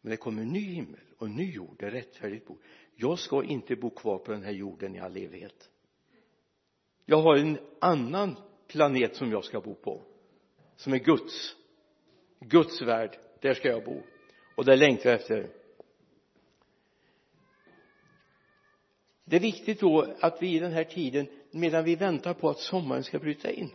Men 0.00 0.10
det 0.10 0.16
kommer 0.16 0.42
en 0.42 0.52
ny 0.52 0.72
himmel 0.72 1.14
och 1.18 1.26
en 1.26 1.36
ny 1.36 1.52
jord 1.52 1.76
där 1.78 1.90
rättfärdigt 1.90 2.46
bor 2.46 2.58
jag 2.94 3.18
ska 3.18 3.44
inte 3.44 3.76
bo 3.76 3.90
kvar 3.90 4.18
på 4.18 4.32
den 4.32 4.42
här 4.42 4.52
jorden 4.52 4.96
i 4.96 4.98
all 4.98 5.16
evighet 5.16 5.70
jag 7.06 7.22
har 7.22 7.36
en 7.36 7.58
annan 7.80 8.36
planet 8.68 9.16
som 9.16 9.30
jag 9.30 9.44
ska 9.44 9.60
bo 9.60 9.74
på 9.74 10.02
som 10.76 10.92
är 10.92 10.98
Guds 10.98 11.56
Guds 12.40 12.82
värld. 12.82 13.18
Där 13.40 13.54
ska 13.54 13.68
jag 13.68 13.84
bo. 13.84 14.02
Och 14.56 14.64
där 14.64 14.76
längtar 14.76 15.10
jag 15.10 15.20
efter. 15.20 15.48
Det 19.24 19.36
är 19.36 19.40
viktigt 19.40 19.80
då 19.80 20.14
att 20.20 20.42
vi 20.42 20.56
i 20.56 20.58
den 20.58 20.72
här 20.72 20.84
tiden 20.84 21.26
medan 21.50 21.84
vi 21.84 21.96
väntar 21.96 22.34
på 22.34 22.50
att 22.50 22.58
sommaren 22.58 23.04
ska 23.04 23.18
bryta 23.18 23.50
in 23.50 23.70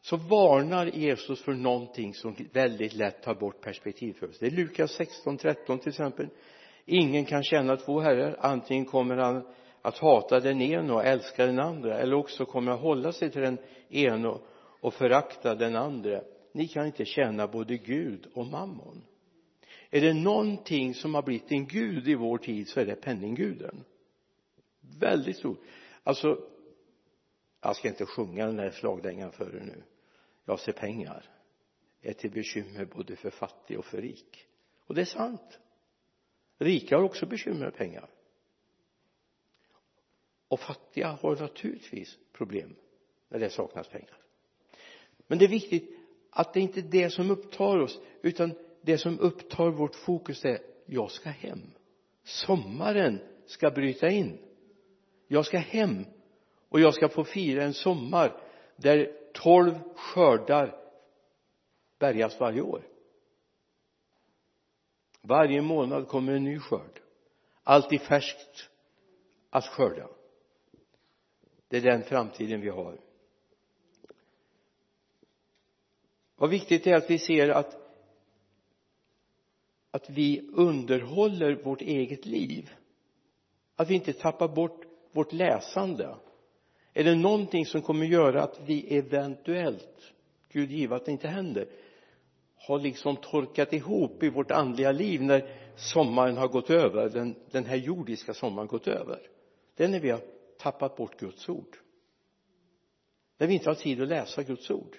så 0.00 0.16
varnar 0.16 0.86
Jesus 0.86 1.42
för 1.42 1.52
någonting 1.52 2.14
som 2.14 2.36
väldigt 2.52 2.94
lätt 2.94 3.22
tar 3.22 3.34
bort 3.34 3.60
perspektiv 3.60 4.12
för 4.12 4.28
oss. 4.28 4.38
Det 4.38 4.46
är 4.46 4.50
Lukas 4.50 4.92
16, 4.92 5.38
13 5.38 5.78
till 5.78 5.88
exempel. 5.88 6.28
Ingen 6.84 7.24
kan 7.24 7.42
känna 7.42 7.76
två 7.76 8.00
herrar. 8.00 8.36
Antingen 8.40 8.84
kommer 8.84 9.16
han 9.16 9.46
att 9.82 9.98
hata 9.98 10.40
den 10.40 10.60
ene 10.60 10.92
och 10.92 11.04
älska 11.04 11.46
den 11.46 11.58
andra 11.58 11.98
eller 11.98 12.16
också 12.16 12.44
kommer 12.44 12.70
han 12.70 12.80
hålla 12.80 13.12
sig 13.12 13.30
till 13.30 13.42
den 13.42 13.58
ene 13.88 14.38
och 14.80 14.94
förakta 14.94 15.54
den 15.54 15.76
andra 15.76 16.22
ni 16.52 16.68
kan 16.68 16.86
inte 16.86 17.04
tjäna 17.04 17.46
både 17.46 17.76
Gud 17.76 18.26
och 18.34 18.46
mammon. 18.46 19.04
Är 19.90 20.00
det 20.00 20.14
någonting 20.14 20.94
som 20.94 21.14
har 21.14 21.22
blivit 21.22 21.52
en 21.52 21.66
gud 21.66 22.08
i 22.08 22.14
vår 22.14 22.38
tid 22.38 22.68
så 22.68 22.80
är 22.80 22.86
det 22.86 22.94
penningguden. 22.94 23.84
Väldigt 24.98 25.36
stor 25.36 25.56
alltså 26.02 26.38
jag 27.60 27.76
ska 27.76 27.88
inte 27.88 28.06
sjunga 28.06 28.46
den 28.46 28.58
här 28.58 28.70
slagdängan 28.70 29.32
för 29.32 29.56
er 29.56 29.60
nu. 29.60 29.82
Jag 30.44 30.60
ser 30.60 30.72
pengar. 30.72 31.24
Är 32.02 32.12
till 32.12 32.30
bekymmer 32.30 32.84
både 32.84 33.16
för 33.16 33.30
fattig 33.30 33.78
och 33.78 33.84
för 33.84 34.02
rik. 34.02 34.46
Och 34.86 34.94
det 34.94 35.00
är 35.00 35.04
sant. 35.04 35.58
Rika 36.58 36.96
har 36.96 37.02
också 37.02 37.26
bekymmer 37.26 37.60
med 37.60 37.74
pengar 37.74 38.08
och 40.52 40.60
fattiga 40.60 41.08
har 41.08 41.36
naturligtvis 41.36 42.18
problem 42.32 42.76
när 43.28 43.38
det 43.38 43.50
saknas 43.50 43.88
pengar. 43.88 44.16
Men 45.26 45.38
det 45.38 45.44
är 45.44 45.48
viktigt 45.48 45.98
att 46.30 46.54
det 46.54 46.60
inte 46.60 46.80
är 46.80 46.82
det 46.82 47.10
som 47.10 47.30
upptar 47.30 47.78
oss 47.78 48.00
utan 48.22 48.54
det 48.82 48.98
som 48.98 49.20
upptar 49.20 49.70
vårt 49.70 49.94
fokus 49.94 50.44
är 50.44 50.58
jag 50.86 51.10
ska 51.10 51.30
hem. 51.30 51.70
Sommaren 52.22 53.20
ska 53.46 53.70
bryta 53.70 54.08
in. 54.08 54.38
Jag 55.28 55.46
ska 55.46 55.58
hem 55.58 56.04
och 56.68 56.80
jag 56.80 56.94
ska 56.94 57.08
få 57.08 57.24
fira 57.24 57.64
en 57.64 57.74
sommar 57.74 58.40
där 58.76 59.12
tolv 59.34 59.78
skördar 59.96 60.76
bärgas 61.98 62.40
varje 62.40 62.60
år. 62.60 62.88
Varje 65.20 65.62
månad 65.62 66.08
kommer 66.08 66.32
en 66.32 66.44
ny 66.44 66.58
skörd. 66.58 67.00
Alltid 67.62 68.00
färskt 68.00 68.70
att 69.50 69.66
skörda 69.66 70.08
det 71.72 71.78
är 71.78 71.82
den 71.82 72.02
framtiden 72.02 72.60
vi 72.60 72.68
har. 72.68 72.96
Vad 76.36 76.50
viktigt 76.50 76.86
är 76.86 76.94
att 76.94 77.10
vi 77.10 77.18
ser 77.18 77.48
att 77.48 77.76
att 79.90 80.10
vi 80.10 80.50
underhåller 80.52 81.54
vårt 81.54 81.80
eget 81.80 82.26
liv. 82.26 82.70
Att 83.76 83.90
vi 83.90 83.94
inte 83.94 84.12
tappar 84.12 84.48
bort 84.48 84.84
vårt 85.12 85.32
läsande. 85.32 86.16
Är 86.92 87.04
det 87.04 87.14
någonting 87.14 87.66
som 87.66 87.82
kommer 87.82 88.06
göra 88.06 88.42
att 88.42 88.60
vi 88.66 88.96
eventuellt 88.98 90.12
Gud 90.48 90.70
give 90.70 90.96
att 90.96 91.04
det 91.04 91.12
inte 91.12 91.28
händer 91.28 91.66
har 92.56 92.78
liksom 92.78 93.16
torkat 93.16 93.72
ihop 93.72 94.22
i 94.22 94.28
vårt 94.28 94.50
andliga 94.50 94.92
liv 94.92 95.22
när 95.22 95.48
sommaren 95.76 96.36
har 96.36 96.48
gått 96.48 96.70
över 96.70 97.08
den, 97.08 97.34
den 97.50 97.64
här 97.64 97.76
jordiska 97.76 98.34
sommaren 98.34 98.68
gått 98.68 98.88
över? 98.88 99.20
Det 99.76 99.84
är 99.84 99.88
när 99.88 100.00
vi 100.00 100.10
har 100.10 100.20
tappat 100.62 100.96
bort 100.96 101.20
Guds 101.20 101.48
ord. 101.48 101.76
När 103.38 103.46
vi 103.46 103.54
inte 103.54 103.70
har 103.70 103.74
tid 103.74 104.02
att 104.02 104.08
läsa 104.08 104.42
Guds 104.42 104.70
ord. 104.70 104.96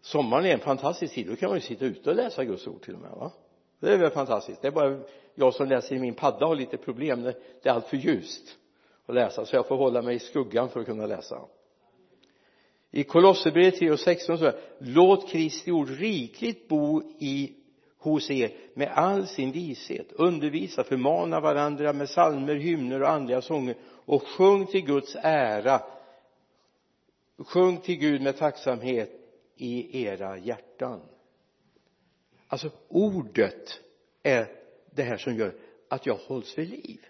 Sommaren 0.00 0.44
är 0.44 0.54
en 0.54 0.60
fantastisk 0.60 1.14
tid. 1.14 1.26
Då 1.26 1.36
kan 1.36 1.48
man 1.48 1.56
ju 1.56 1.60
sitta 1.60 1.84
ute 1.84 2.10
och 2.10 2.16
läsa 2.16 2.44
Guds 2.44 2.66
ord 2.66 2.82
till 2.82 2.94
och 2.94 3.00
med 3.00 3.10
va? 3.10 3.32
Det 3.80 3.92
är 3.92 3.98
väl 3.98 4.10
fantastiskt. 4.10 4.62
Det 4.62 4.68
är 4.68 4.72
bara 4.72 5.00
jag 5.34 5.54
som 5.54 5.68
läser 5.68 5.96
i 5.96 5.98
min 5.98 6.14
padda 6.14 6.46
har 6.46 6.56
lite 6.56 6.76
problem 6.76 7.22
det 7.22 7.34
är 7.62 7.70
allt 7.70 7.86
för 7.86 7.96
ljust 7.96 8.58
att 9.06 9.14
läsa 9.14 9.46
så 9.46 9.56
jag 9.56 9.68
får 9.68 9.76
hålla 9.76 10.02
mig 10.02 10.16
i 10.16 10.18
skuggan 10.18 10.68
för 10.68 10.80
att 10.80 10.86
kunna 10.86 11.06
läsa. 11.06 11.40
I 12.90 13.04
Kolosserbrevet 13.04 13.78
3 13.78 13.90
och 13.90 14.00
16 14.00 14.38
så 14.38 14.44
här 14.44 14.60
låt 14.78 15.28
Kristi 15.28 15.72
ord 15.72 15.88
rikligt 15.88 16.68
bo 16.68 17.02
i 17.18 17.55
hos 18.06 18.30
er 18.30 18.50
med 18.74 18.88
all 18.88 19.26
sin 19.26 19.52
vishet 19.52 20.12
undervisa, 20.12 20.84
förmana 20.84 21.40
varandra 21.40 21.92
med 21.92 22.08
salmer, 22.08 22.54
hymner 22.54 23.02
och 23.02 23.10
andliga 23.10 23.42
sånger 23.42 23.76
och 24.04 24.22
sjung 24.22 24.66
till 24.66 24.84
Guds 24.84 25.16
ära. 25.22 25.82
Sjung 27.38 27.80
till 27.80 27.96
Gud 27.96 28.22
med 28.22 28.36
tacksamhet 28.36 29.10
i 29.56 30.02
era 30.04 30.38
hjärtan. 30.38 31.00
Alltså 32.48 32.70
ordet 32.88 33.80
är 34.22 34.46
det 34.90 35.02
här 35.02 35.16
som 35.16 35.36
gör 35.36 35.54
att 35.88 36.06
jag 36.06 36.14
hålls 36.14 36.58
vid 36.58 36.68
liv. 36.70 37.06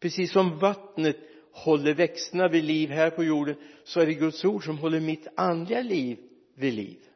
Precis 0.00 0.32
som 0.32 0.58
vattnet 0.58 1.16
håller 1.52 1.94
växterna 1.94 2.48
vid 2.48 2.64
liv 2.64 2.90
här 2.90 3.10
på 3.10 3.24
jorden 3.24 3.56
så 3.84 4.00
är 4.00 4.06
det 4.06 4.14
Guds 4.14 4.44
ord 4.44 4.64
som 4.64 4.78
håller 4.78 5.00
mitt 5.00 5.26
andliga 5.36 5.82
liv 5.82 6.18
vid 6.54 6.74
liv 6.74 7.09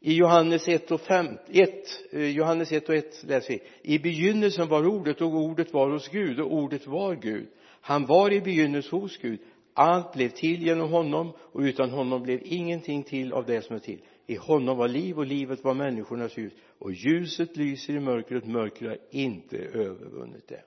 i 0.00 0.14
Johannes 0.14 0.68
1 0.68 0.90
och 0.90 1.00
5, 1.00 1.26
1, 1.48 1.70
eh, 2.12 2.30
Johannes 2.30 2.72
1 2.72 2.88
och 2.88 2.94
1 2.94 3.24
läser 3.24 3.48
vi. 3.48 3.62
I 3.94 3.98
begynnelsen 3.98 4.68
var 4.68 4.86
ordet 4.86 5.20
och 5.20 5.34
ordet 5.34 5.72
var 5.72 5.90
hos 5.90 6.08
Gud 6.08 6.40
och 6.40 6.52
ordet 6.52 6.86
var 6.86 7.14
Gud. 7.14 7.48
Han 7.80 8.06
var 8.06 8.32
i 8.32 8.40
begynnelsen 8.40 9.00
hos 9.00 9.16
Gud. 9.16 9.40
Allt 9.74 10.12
blev 10.12 10.28
till 10.28 10.62
genom 10.62 10.90
honom 10.90 11.32
och 11.38 11.60
utan 11.60 11.90
honom 11.90 12.22
blev 12.22 12.40
ingenting 12.44 13.02
till 13.02 13.32
av 13.32 13.46
det 13.46 13.62
som 13.62 13.76
är 13.76 13.80
till. 13.80 14.00
I 14.26 14.34
honom 14.34 14.78
var 14.78 14.88
liv 14.88 15.18
och 15.18 15.26
livet 15.26 15.64
var 15.64 15.74
människornas 15.74 16.36
ljus 16.36 16.52
och 16.78 16.92
ljuset 16.92 17.56
lyser 17.56 17.92
i 17.92 18.00
mörkret. 18.00 18.46
Mörkret 18.46 18.90
har 18.90 18.98
inte 19.10 19.56
övervunnit 19.58 20.48
det. 20.48 20.62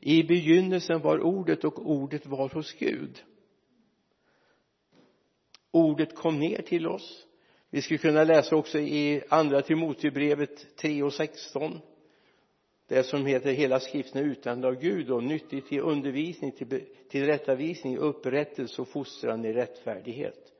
I 0.00 0.22
begynnelsen 0.22 1.00
var 1.00 1.20
ordet 1.20 1.64
och 1.64 1.90
ordet 1.90 2.26
var 2.26 2.48
hos 2.48 2.72
Gud. 2.72 3.22
Ordet 5.70 6.14
kom 6.14 6.38
ner 6.38 6.62
till 6.62 6.86
oss 6.86 7.27
vi 7.70 7.82
skulle 7.82 7.98
kunna 7.98 8.24
läsa 8.24 8.56
också 8.56 8.78
i 8.78 9.22
andra 9.28 9.62
Timoteusbrevet 9.62 10.76
3 10.76 11.02
och 11.02 11.12
16 11.12 11.80
det 12.88 13.02
som 13.02 13.26
heter 13.26 13.52
hela 13.52 13.80
skriften 13.80 14.24
är 14.24 14.30
utan 14.30 14.64
av 14.64 14.74
Gud 14.74 15.10
och 15.10 15.24
nyttigt 15.24 15.68
till 15.68 15.80
undervisning, 15.80 16.52
till 16.52 16.86
tillrättavisning, 17.08 17.96
upprättelse 17.96 18.82
och 18.82 18.88
fostran 18.88 19.44
i 19.44 19.52
rättfärdighet. 19.52 20.52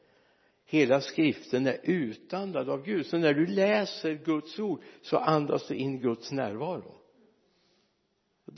Hela 0.64 1.00
skriften 1.00 1.66
är 1.66 1.78
utandad 1.82 2.68
av 2.68 2.84
Gud. 2.84 3.06
Så 3.06 3.18
när 3.18 3.34
du 3.34 3.46
läser 3.46 4.14
Guds 4.14 4.58
ord 4.58 4.82
så 5.02 5.16
andas 5.16 5.68
du 5.68 5.74
in 5.74 6.00
Guds 6.00 6.32
närvaro. 6.32 6.94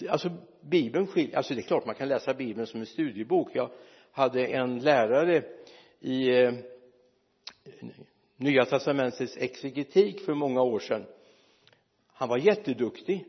Alltså 0.08 0.30
bibeln 0.60 1.06
skiljer, 1.06 1.36
alltså 1.36 1.54
det 1.54 1.60
är 1.60 1.62
klart 1.62 1.86
man 1.86 1.94
kan 1.94 2.08
läsa 2.08 2.34
bibeln 2.34 2.66
som 2.66 2.80
en 2.80 2.86
studiebok. 2.86 3.50
Jag 3.54 3.70
hade 4.12 4.46
en 4.46 4.78
lärare 4.78 5.44
i 6.00 6.28
eh, 6.28 6.52
nya 8.40 8.64
testamentets 8.64 9.36
exegetik 9.36 10.20
för 10.20 10.34
många 10.34 10.62
år 10.62 10.78
sedan. 10.78 11.06
Han 12.06 12.28
var 12.28 12.38
jätteduktig. 12.38 13.26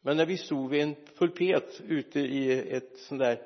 Men 0.00 0.16
när 0.16 0.26
vi 0.26 0.36
stod 0.36 0.70
vid 0.70 0.82
en 0.82 0.94
pulpet 1.18 1.80
ute 1.80 2.20
i 2.20 2.70
ett 2.70 2.98
sånt 2.98 3.18
där 3.18 3.42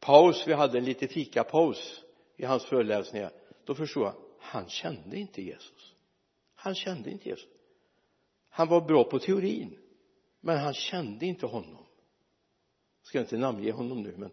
paus 0.00 0.44
vi 0.46 0.52
hade 0.52 0.78
en 0.78 0.84
liten 0.84 1.08
fikapaus 1.08 2.04
i 2.36 2.44
hans 2.44 2.64
föreläsningar 2.64 3.32
då 3.64 3.74
förstod 3.74 4.02
jag 4.02 4.14
han 4.38 4.68
kände 4.68 5.16
inte 5.16 5.42
Jesus. 5.42 5.94
Han 6.54 6.74
kände 6.74 7.10
inte 7.10 7.28
Jesus. 7.28 7.48
Han 8.48 8.68
var 8.68 8.80
bra 8.80 9.04
på 9.04 9.18
teorin 9.18 9.78
men 10.40 10.58
han 10.58 10.74
kände 10.74 11.26
inte 11.26 11.46
honom. 11.46 11.86
Jag 13.00 13.06
ska 13.06 13.20
inte 13.20 13.38
namnge 13.38 13.72
honom 13.72 14.02
nu 14.02 14.14
men 14.16 14.30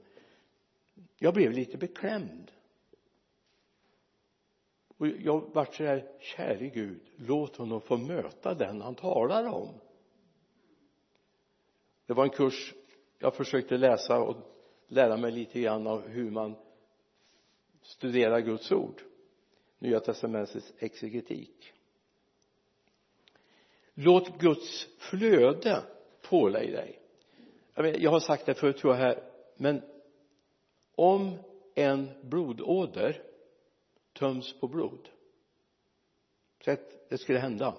jag 1.18 1.34
blev 1.34 1.52
lite 1.52 1.78
beklämd 1.78 2.52
och 4.98 5.08
jag 5.08 5.54
vart 5.54 5.76
så 5.76 5.84
här 5.84 6.12
käre 6.20 6.70
Gud 6.70 7.02
låt 7.16 7.56
honom 7.56 7.82
få 7.82 7.98
möta 7.98 8.54
den 8.54 8.82
han 8.82 8.96
talar 8.96 9.46
om. 9.46 9.70
Det 12.06 12.14
var 12.14 12.24
en 12.24 12.30
kurs 12.30 12.74
jag 13.20 13.36
försökte 13.36 13.78
läsa 13.78 14.20
och 14.20 14.36
lära 14.88 15.18
mig 15.18 15.32
lite 15.32 15.62
grann 15.62 15.88
av 15.88 16.08
hur 16.08 16.32
man 16.32 16.56
studerar 17.82 18.40
Guds 18.40 18.72
ord. 18.72 19.02
Nya 19.80 20.00
testamentets 20.00 20.74
exegetik. 20.80 21.74
Låt 23.94 24.40
Guds 24.40 24.88
flöde 24.98 25.84
pålägga 26.22 26.78
dig. 26.78 27.00
Jag 27.76 28.12
har 28.12 28.20
sagt 28.20 28.46
det 28.46 28.54
förut 28.54 28.78
tror 28.78 28.94
jag 28.94 29.02
här 29.02 29.24
men 29.56 29.82
om 30.96 31.38
en 31.76 32.10
blodåder 32.22 33.24
töms 34.20 34.60
på 34.60 34.68
blod. 34.68 35.10
Så 36.64 36.72
att 36.72 37.10
det 37.10 37.18
skulle 37.18 37.40
hända. 37.40 37.78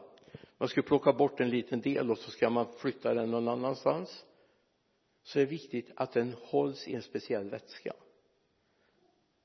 Man 0.59 0.69
skulle 0.69 0.87
plocka 0.87 1.13
bort 1.13 1.41
en 1.41 1.51
liten 1.51 1.81
del 1.81 2.11
och 2.11 2.19
så 2.19 2.31
ska 2.31 2.51
man 2.51 2.67
flytta 2.79 3.15
den 3.15 3.31
någon 3.31 3.49
annanstans. 3.49 4.25
Så 5.23 5.39
är 5.39 5.45
det 5.45 5.51
viktigt 5.51 5.91
att 5.97 6.13
den 6.13 6.35
hålls 6.43 6.89
i 6.89 6.95
en 6.95 7.03
speciell 7.03 7.51
vätska. 7.51 7.93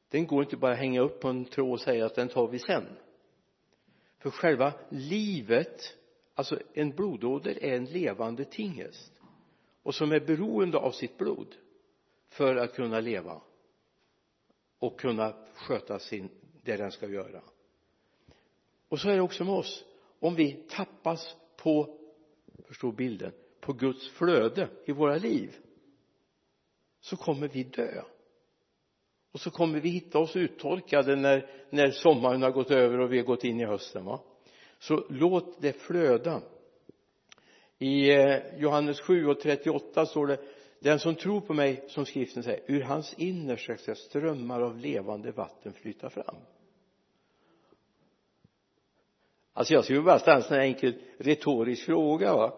Den 0.10 0.28
går 0.28 0.44
inte 0.44 0.58
bara 0.58 0.72
att 0.72 0.78
hänga 0.78 1.02
upp 1.02 1.20
på 1.20 1.28
en 1.28 1.46
tråd 1.46 1.72
och 1.72 1.82
säga 1.82 2.06
att 2.06 2.16
den 2.16 2.30
tar 2.30 2.48
vi 2.48 2.60
sen. 2.60 2.86
För 4.18 4.30
själva 4.30 4.74
livet 4.90 5.96
alltså 6.34 6.60
en 6.74 6.90
blodåder 6.90 7.64
är 7.64 7.76
en 7.76 7.86
levande 7.86 8.46
tingest 8.46 9.12
och 9.84 9.96
som 9.96 10.12
är 10.12 10.20
beroende 10.20 10.78
av 10.78 10.92
sitt 10.92 11.18
blod 11.18 11.56
för 12.30 12.56
att 12.56 12.74
kunna 12.74 13.00
leva 13.00 13.42
och 14.80 15.00
kunna 15.00 15.34
sköta 15.54 16.00
sin, 16.00 16.30
det 16.64 16.78
den 16.78 16.92
ska 16.92 17.08
göra. 17.08 17.42
Och 18.90 19.00
så 19.00 19.10
är 19.10 19.16
det 19.16 19.22
också 19.22 19.44
med 19.44 19.54
oss. 19.54 19.86
Om 20.20 20.36
vi 20.36 20.54
tappas 20.70 21.36
på 21.58 22.00
förstå 22.68 22.92
bilden 22.92 23.32
på 23.60 23.74
Guds 23.74 24.10
flöde 24.10 24.70
i 24.86 24.92
våra 24.92 25.18
liv 25.18 25.56
så 27.02 27.18
kommer 27.18 27.48
vi 27.48 27.64
dö. 27.64 28.02
Och 29.32 29.40
så 29.40 29.52
kommer 29.52 29.80
vi 29.80 29.90
hitta 29.90 30.20
oss 30.20 30.36
uttorkade 30.36 31.16
när, 31.16 31.50
när 31.70 31.92
sommaren 31.92 32.42
har 32.42 32.52
gått 32.52 32.72
över 32.72 33.00
och 33.00 33.14
vi 33.14 33.18
har 33.18 33.26
gått 33.26 33.44
in 33.44 33.60
i 33.60 33.66
hösten 33.66 34.06
va? 34.06 34.20
Så 34.80 35.06
låt 35.10 35.62
det 35.62 35.74
flöda. 35.74 36.42
I 37.78 38.12
eh, 38.12 38.40
Johannes 38.58 39.02
7 39.02 39.28
och 39.28 39.40
38 39.40 40.06
står 40.06 40.28
det 40.28 40.40
den 40.80 41.00
som 41.00 41.16
tror 41.16 41.42
på 41.42 41.54
mig 41.54 41.84
som 41.88 42.06
skriften 42.06 42.44
säger 42.44 42.64
ur 42.68 42.82
hans 42.82 43.14
innersta 43.14 43.78
ska 43.78 43.96
strömmar 43.96 44.62
av 44.62 44.78
levande 44.78 45.32
vatten 45.32 45.74
flyta 45.74 46.10
fram 46.10 46.36
alltså 49.54 49.74
jag 49.74 49.84
skulle 49.84 50.02
bara 50.02 50.20
ställa 50.20 50.38
en 50.38 50.44
sån 50.44 50.58
här 50.58 50.64
enkel 50.64 51.02
retorisk 51.18 51.86
fråga 51.86 52.36
va? 52.36 52.54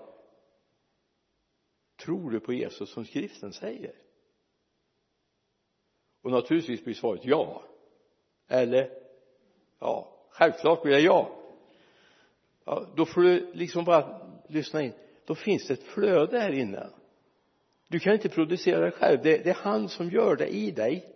Tror 2.04 2.32
du 2.32 2.40
på 2.40 2.54
Jesus 2.54 2.90
som 2.90 3.06
skriften 3.06 3.54
säger? 3.54 3.96
Och 6.22 6.32
naturligtvis 6.32 6.84
blir 6.84 6.94
svaret 6.94 7.26
ja. 7.26 7.64
Eller 8.48 8.90
ja 9.80 10.12
självklart 10.30 10.84
blir 10.84 10.94
det 10.94 11.02
ja. 11.02 11.30
ja 12.66 12.88
då 12.96 13.06
får 13.06 13.22
du 13.22 13.54
liksom 13.54 13.86
bara 13.86 14.22
lyssna 14.50 14.82
in. 14.82 14.94
Då 15.26 15.36
finns 15.36 15.68
det 15.68 15.74
ett 15.74 15.84
flöde 15.84 16.40
här 16.40 16.52
inne. 16.52 16.90
Du 17.88 18.00
kan 18.00 18.14
inte 18.14 18.30
producera 18.30 18.86
det 18.86 18.92
själv. 18.92 19.20
Det, 19.24 19.38
det 19.38 19.50
är 19.50 19.54
han 19.54 19.90
som 19.90 20.10
gör 20.10 20.36
det 20.36 20.48
i 20.48 20.72
dig 20.72 21.15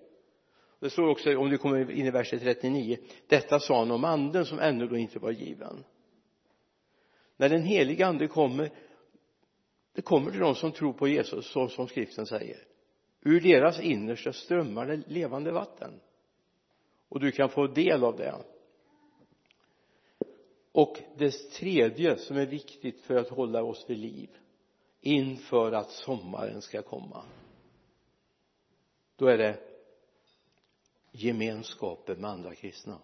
det 0.79 0.89
står 0.89 1.07
också 1.07 1.37
om 1.37 1.49
du 1.49 1.57
kommer 1.57 1.91
in 1.91 2.05
i 2.05 2.11
vers 2.11 2.29
39 2.29 2.97
detta 3.27 3.59
sa 3.59 3.79
han 3.79 3.91
om 3.91 4.03
anden 4.03 4.45
som 4.45 4.59
ännu 4.59 4.87
då 4.87 4.97
inte 4.97 5.19
var 5.19 5.31
given. 5.31 5.83
När 7.37 7.49
den 7.49 7.63
helige 7.63 8.07
ande 8.07 8.27
kommer 8.27 8.71
det 9.93 10.01
kommer 10.01 10.31
till 10.31 10.39
de 10.39 10.55
som 10.55 10.71
tror 10.71 10.93
på 10.93 11.07
Jesus 11.07 11.51
så 11.51 11.67
som 11.67 11.87
skriften 11.87 12.25
säger. 12.25 12.57
Ur 13.21 13.41
deras 13.41 13.79
innersta 13.79 14.33
strömmar 14.33 14.87
det 14.87 15.03
levande 15.07 15.51
vatten. 15.51 15.99
Och 17.09 17.19
du 17.19 17.31
kan 17.31 17.49
få 17.49 17.67
del 17.67 18.03
av 18.03 18.17
det. 18.17 18.35
Och 20.71 20.97
det 21.17 21.31
tredje 21.31 22.17
som 22.17 22.37
är 22.37 22.45
viktigt 22.45 23.01
för 23.01 23.15
att 23.15 23.29
hålla 23.29 23.63
oss 23.63 23.85
vid 23.87 23.97
liv 23.97 24.29
inför 25.01 25.71
att 25.71 25.89
sommaren 25.89 26.61
ska 26.61 26.81
komma. 26.81 27.23
Då 29.15 29.27
är 29.27 29.37
det 29.37 29.68
gemenskapen 31.11 32.21
med 32.21 32.29
andra 32.29 32.55
kristna. 32.55 32.97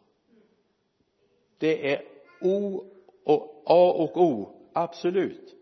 Det 1.57 1.93
är 1.93 2.05
O 2.41 2.83
och 3.23 3.63
A 3.65 3.91
och 3.91 4.21
O 4.21 4.49
absolut. 4.73 5.55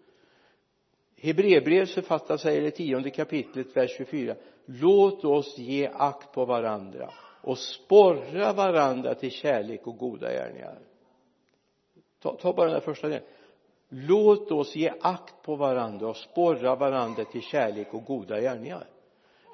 Hebreerbrevets 1.17 1.93
författare 1.93 2.37
säger 2.37 2.61
i 2.61 2.71
tionde 2.71 3.09
kapitlet 3.09 3.77
vers 3.77 3.91
24 3.97 4.35
låt 4.65 5.25
oss 5.25 5.57
ge 5.57 5.87
akt 5.93 6.31
på 6.31 6.45
varandra 6.45 7.13
och 7.41 7.57
sporra 7.57 8.53
varandra 8.53 9.15
till 9.15 9.31
kärlek 9.31 9.87
och 9.87 9.97
goda 9.97 10.31
gärningar. 10.31 10.79
Ta, 12.19 12.35
ta 12.35 12.53
bara 12.53 12.65
den 12.65 12.73
där 12.73 12.85
första 12.85 13.07
delen. 13.07 13.23
Låt 13.89 14.51
oss 14.51 14.75
ge 14.75 14.93
akt 15.01 15.41
på 15.41 15.55
varandra 15.55 16.07
och 16.07 16.17
sporra 16.17 16.75
varandra 16.75 17.25
till 17.25 17.41
kärlek 17.41 17.93
och 17.93 18.05
goda 18.05 18.41
gärningar 18.41 18.87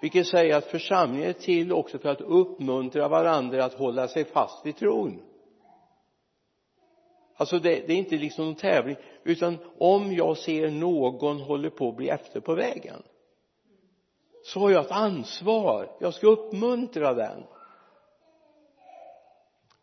vilket 0.01 0.27
säger 0.27 0.57
att 0.57 0.65
församlingen 0.65 1.29
är 1.29 1.33
till 1.33 1.73
också 1.73 1.99
för 1.99 2.09
att 2.09 2.21
uppmuntra 2.21 3.07
varandra 3.07 3.65
att 3.65 3.73
hålla 3.73 4.07
sig 4.07 4.25
fast 4.25 4.65
vid 4.65 4.75
tron. 4.75 5.21
Alltså 7.35 7.59
det, 7.59 7.87
det 7.87 7.93
är 7.93 7.97
inte 7.97 8.17
liksom 8.17 8.45
någon 8.45 8.55
tävling 8.55 8.95
utan 9.23 9.57
om 9.77 10.13
jag 10.13 10.37
ser 10.37 10.69
någon 10.69 11.39
håller 11.39 11.69
på 11.69 11.89
att 11.89 11.95
bli 11.95 12.09
efter 12.09 12.39
på 12.39 12.55
vägen 12.55 13.03
så 14.43 14.59
har 14.59 14.69
jag 14.69 14.85
ett 14.85 14.91
ansvar. 14.91 15.91
Jag 15.99 16.13
ska 16.13 16.27
uppmuntra 16.27 17.13
den. 17.13 17.43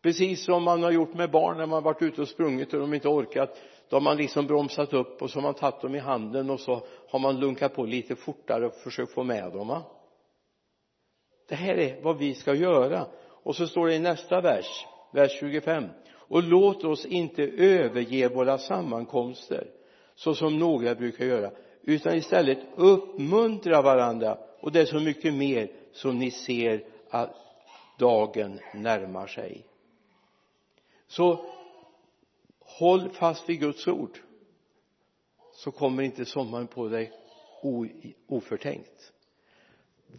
Precis 0.01 0.45
som 0.45 0.63
man 0.63 0.83
har 0.83 0.91
gjort 0.91 1.13
med 1.13 1.31
barn 1.31 1.57
när 1.57 1.65
man 1.65 1.83
varit 1.83 2.01
ute 2.01 2.21
och 2.21 2.27
sprungit 2.27 2.73
och 2.73 2.79
de 2.79 2.93
inte 2.93 3.07
orkat 3.07 3.57
då 3.89 3.95
har 3.95 4.01
man 4.01 4.17
liksom 4.17 4.47
bromsat 4.47 4.93
upp 4.93 5.21
och 5.21 5.29
så 5.29 5.37
har 5.37 5.43
man 5.43 5.53
tagit 5.53 5.81
dem 5.81 5.95
i 5.95 5.99
handen 5.99 6.49
och 6.49 6.59
så 6.59 6.81
har 7.09 7.19
man 7.19 7.39
lunkat 7.39 7.75
på 7.75 7.85
lite 7.85 8.15
fortare 8.15 8.65
och 8.65 8.73
försökt 8.73 9.11
få 9.11 9.23
med 9.23 9.51
dem 9.51 9.67
va? 9.67 9.83
Det 11.47 11.55
här 11.55 11.77
är 11.77 12.01
vad 12.01 12.17
vi 12.17 12.33
ska 12.33 12.53
göra. 12.53 13.07
Och 13.19 13.55
så 13.55 13.67
står 13.67 13.87
det 13.87 13.95
i 13.95 13.99
nästa 13.99 14.41
vers 14.41 14.85
vers 15.11 15.39
25 15.39 15.89
och 16.11 16.43
låt 16.43 16.83
oss 16.83 17.05
inte 17.05 17.43
överge 17.43 18.29
våra 18.29 18.57
sammankomster 18.57 19.71
så 20.15 20.35
som 20.35 20.59
några 20.59 20.95
brukar 20.95 21.25
göra 21.25 21.51
utan 21.81 22.15
istället 22.15 22.59
uppmuntra 22.75 23.81
varandra. 23.81 24.37
Och 24.59 24.71
det 24.71 24.81
är 24.81 24.85
så 24.85 24.99
mycket 24.99 25.33
mer 25.33 25.71
som 25.91 26.19
ni 26.19 26.31
ser 26.31 26.85
att 27.09 27.35
dagen 27.99 28.59
närmar 28.73 29.27
sig. 29.27 29.65
Så 31.07 31.45
håll 32.59 33.09
fast 33.09 33.49
vid 33.49 33.59
Guds 33.59 33.87
ord 33.87 34.19
så 35.53 35.71
kommer 35.71 36.03
inte 36.03 36.25
sommaren 36.25 36.67
på 36.67 36.87
dig 36.87 37.11
oförtänkt 38.27 39.13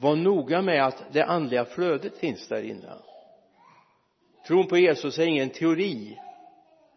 var 0.01 0.17
noga 0.17 0.63
med 0.63 0.87
att 0.87 1.05
det 1.13 1.25
andliga 1.25 1.65
flödet 1.65 2.19
finns 2.19 2.49
där 2.49 2.63
inne. 2.63 2.93
Tron 4.47 4.67
på 4.67 4.79
Jesus 4.79 5.19
är 5.19 5.27
ingen 5.27 5.51
teori 5.51 6.19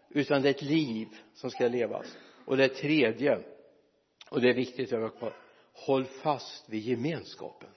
utan 0.10 0.42
det 0.42 0.50
är 0.50 0.54
ett 0.54 0.62
liv 0.62 1.08
som 1.34 1.52
ska 1.52 1.68
levas. 1.68 2.18
Och 2.46 2.58
det 2.58 2.68
tredje 2.68 3.40
och 4.30 4.42
det 4.42 4.50
är 4.50 4.54
viktigt 4.54 4.94
att 4.94 5.18
kvar 5.18 5.34
håll 5.74 6.06
fast 6.06 6.70
vid 6.70 6.82
gemenskapen. 6.82 7.70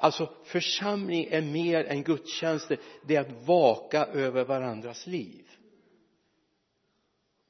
Alltså 0.00 0.32
församling 0.44 1.28
är 1.30 1.42
mer 1.42 1.84
än 1.84 2.02
gudstjänster. 2.02 2.78
Det 3.06 3.16
är 3.16 3.20
att 3.20 3.46
vaka 3.46 4.04
över 4.04 4.44
varandras 4.44 5.06
liv. 5.06 5.50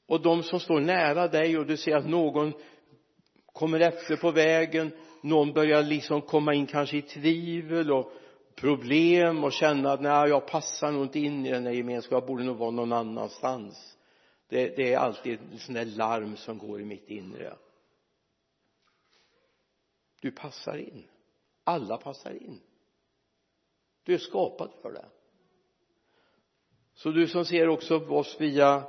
Och 0.06 0.20
de 0.20 0.42
som 0.42 0.60
står 0.60 0.80
nära 0.80 1.28
dig 1.28 1.58
och 1.58 1.66
du 1.66 1.76
ser 1.76 1.96
att 1.96 2.08
någon 2.08 2.52
kommer 3.52 3.80
efter 3.80 4.16
på 4.16 4.30
vägen 4.30 4.92
någon 5.24 5.52
börjar 5.52 5.82
liksom 5.82 6.22
komma 6.22 6.54
in 6.54 6.66
kanske 6.66 6.96
i 6.96 7.02
tvivel 7.02 7.92
och 7.92 8.12
problem 8.54 9.44
och 9.44 9.52
känna 9.52 9.92
att 9.92 10.00
nej 10.00 10.28
jag 10.28 10.46
passar 10.46 10.92
nog 10.92 11.02
inte 11.02 11.18
in 11.18 11.46
i 11.46 11.50
den 11.50 11.66
här 11.66 11.72
gemenskapen. 11.72 12.18
Jag 12.18 12.26
borde 12.26 12.44
nog 12.44 12.56
vara 12.56 12.70
någon 12.70 12.92
annanstans. 12.92 13.96
Det, 14.48 14.76
det 14.76 14.92
är 14.92 14.98
alltid 14.98 15.38
en 15.52 15.58
sån 15.58 15.74
där 15.74 15.84
larm 15.84 16.36
som 16.36 16.58
går 16.58 16.80
i 16.80 16.84
mitt 16.84 17.10
inre. 17.10 17.56
Du 20.20 20.30
passar 20.30 20.76
in. 20.76 21.04
Alla 21.64 21.96
passar 21.96 22.30
in. 22.30 22.60
Du 24.02 24.14
är 24.14 24.18
skapad 24.18 24.70
för 24.82 24.92
det. 24.92 25.06
Så 26.94 27.10
du 27.10 27.28
som 27.28 27.44
ser 27.44 27.68
också 27.68 28.08
oss 28.08 28.36
via 28.40 28.82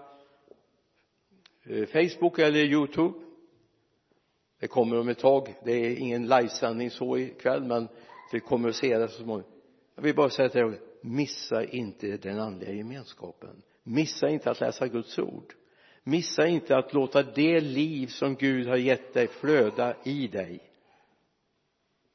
eh, 1.64 1.86
Facebook 1.86 2.40
eller 2.40 2.60
Youtube 2.60 3.25
det 4.60 4.68
kommer 4.68 5.00
om 5.00 5.10
ett 5.10 5.20
tag. 5.20 5.56
Det 5.64 5.72
är 5.72 5.96
ingen 5.96 6.28
livesändning 6.28 6.90
så 6.90 7.18
ikväll 7.18 7.64
men 7.64 7.88
det 8.32 8.40
kommer 8.40 8.70
att 8.70 8.76
se 8.76 8.98
det 8.98 9.08
så 9.08 9.24
småningom. 9.24 9.52
Jag 9.96 10.04
vill 10.04 10.16
bara 10.16 10.30
säga 10.30 10.50
till 10.50 10.62
dig 10.62 10.80
missa 11.02 11.64
inte 11.64 12.18
den 12.18 12.40
andliga 12.40 12.72
gemenskapen. 12.72 13.62
Missa 13.84 14.30
inte 14.30 14.52
att 14.52 14.60
läsa 14.60 14.88
Guds 14.88 15.20
ord. 15.20 15.54
Missa 16.04 16.48
inte 16.48 16.78
att 16.78 16.94
låta 16.94 17.24
det 17.24 17.60
liv 17.60 18.08
som 18.08 18.36
Gud 18.36 18.68
har 18.68 18.78
gett 18.78 19.14
dig 19.14 19.28
flöda 19.28 19.96
i 20.04 20.28
dig. 20.28 20.72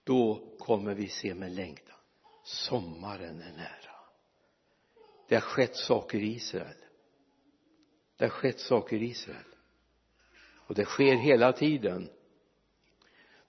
Då 0.04 0.42
kommer 0.58 0.94
vi 0.94 1.08
se 1.08 1.34
med 1.34 1.52
längtan. 1.52 1.96
Sommaren 2.44 3.40
är 3.40 3.52
nära. 3.56 3.94
Det 5.28 5.34
har 5.34 5.40
skett 5.40 5.76
saker 5.76 6.18
i 6.18 6.34
Israel. 6.34 6.76
Det 8.16 8.24
har 8.24 8.30
skett 8.30 8.60
saker 8.60 8.96
i 8.96 9.06
Israel. 9.06 9.54
Och 10.56 10.74
det 10.74 10.84
sker 10.84 11.14
hela 11.14 11.52
tiden 11.52 12.08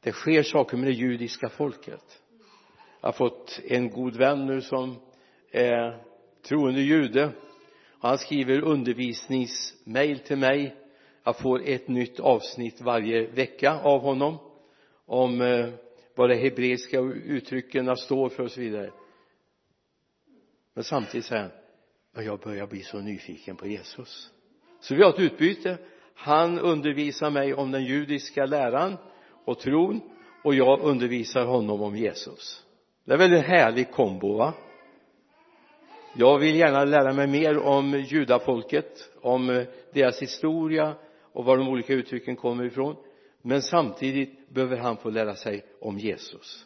det 0.03 0.11
sker 0.11 0.43
saker 0.43 0.77
med 0.77 0.87
det 0.87 0.93
judiska 0.93 1.49
folket. 1.49 2.21
Jag 3.01 3.07
har 3.07 3.13
fått 3.13 3.59
en 3.63 3.89
god 3.89 4.17
vän 4.17 4.45
nu 4.45 4.61
som 4.61 4.95
är 5.51 6.03
troende 6.41 6.81
jude. 6.81 7.31
Och 7.89 8.09
han 8.09 8.17
skriver 8.17 8.61
undervisningsmail 8.61 10.19
till 10.19 10.37
mig. 10.37 10.75
Jag 11.23 11.37
får 11.37 11.61
ett 11.65 11.87
nytt 11.87 12.19
avsnitt 12.19 12.81
varje 12.81 13.27
vecka 13.27 13.79
av 13.79 14.01
honom 14.01 14.37
om 15.05 15.41
eh, 15.41 15.69
vad 16.15 16.29
de 16.29 16.35
hebreiska 16.35 16.99
uttrycken 16.99 17.97
står 17.97 18.29
för 18.29 18.43
och 18.43 18.51
så 18.51 18.61
vidare. 18.61 18.91
Men 20.73 20.83
samtidigt 20.83 21.25
säger 21.25 21.41
han 21.41 21.51
men 22.13 22.25
jag 22.25 22.39
börjar 22.39 22.67
bli 22.67 22.81
så 22.81 22.99
nyfiken 22.99 23.55
på 23.55 23.67
Jesus. 23.67 24.31
Så 24.79 24.95
vi 24.95 25.03
har 25.03 25.09
ett 25.09 25.19
utbyte. 25.19 25.77
Han 26.15 26.59
undervisar 26.59 27.29
mig 27.29 27.53
om 27.53 27.71
den 27.71 27.85
judiska 27.85 28.45
läran 28.45 28.97
och 29.45 29.59
tron 29.59 30.01
och 30.43 30.55
jag 30.55 30.79
undervisar 30.81 31.45
honom 31.45 31.81
om 31.81 31.95
Jesus. 31.95 32.65
Det 33.05 33.13
är 33.13 33.17
väl 33.17 33.33
en 33.33 33.43
härlig 33.43 33.91
kombo 33.91 34.37
va? 34.37 34.53
Jag 36.13 36.39
vill 36.39 36.55
gärna 36.55 36.85
lära 36.85 37.13
mig 37.13 37.27
mer 37.27 37.57
om 37.57 37.99
judafolket 37.99 39.09
om 39.21 39.65
deras 39.93 40.21
historia 40.21 40.95
och 41.33 41.45
var 41.45 41.57
de 41.57 41.67
olika 41.67 41.93
uttrycken 41.93 42.35
kommer 42.35 42.63
ifrån. 42.63 42.95
Men 43.41 43.61
samtidigt 43.61 44.49
behöver 44.49 44.77
han 44.77 44.97
få 44.97 45.09
lära 45.09 45.35
sig 45.35 45.65
om 45.81 45.99
Jesus. 45.99 46.65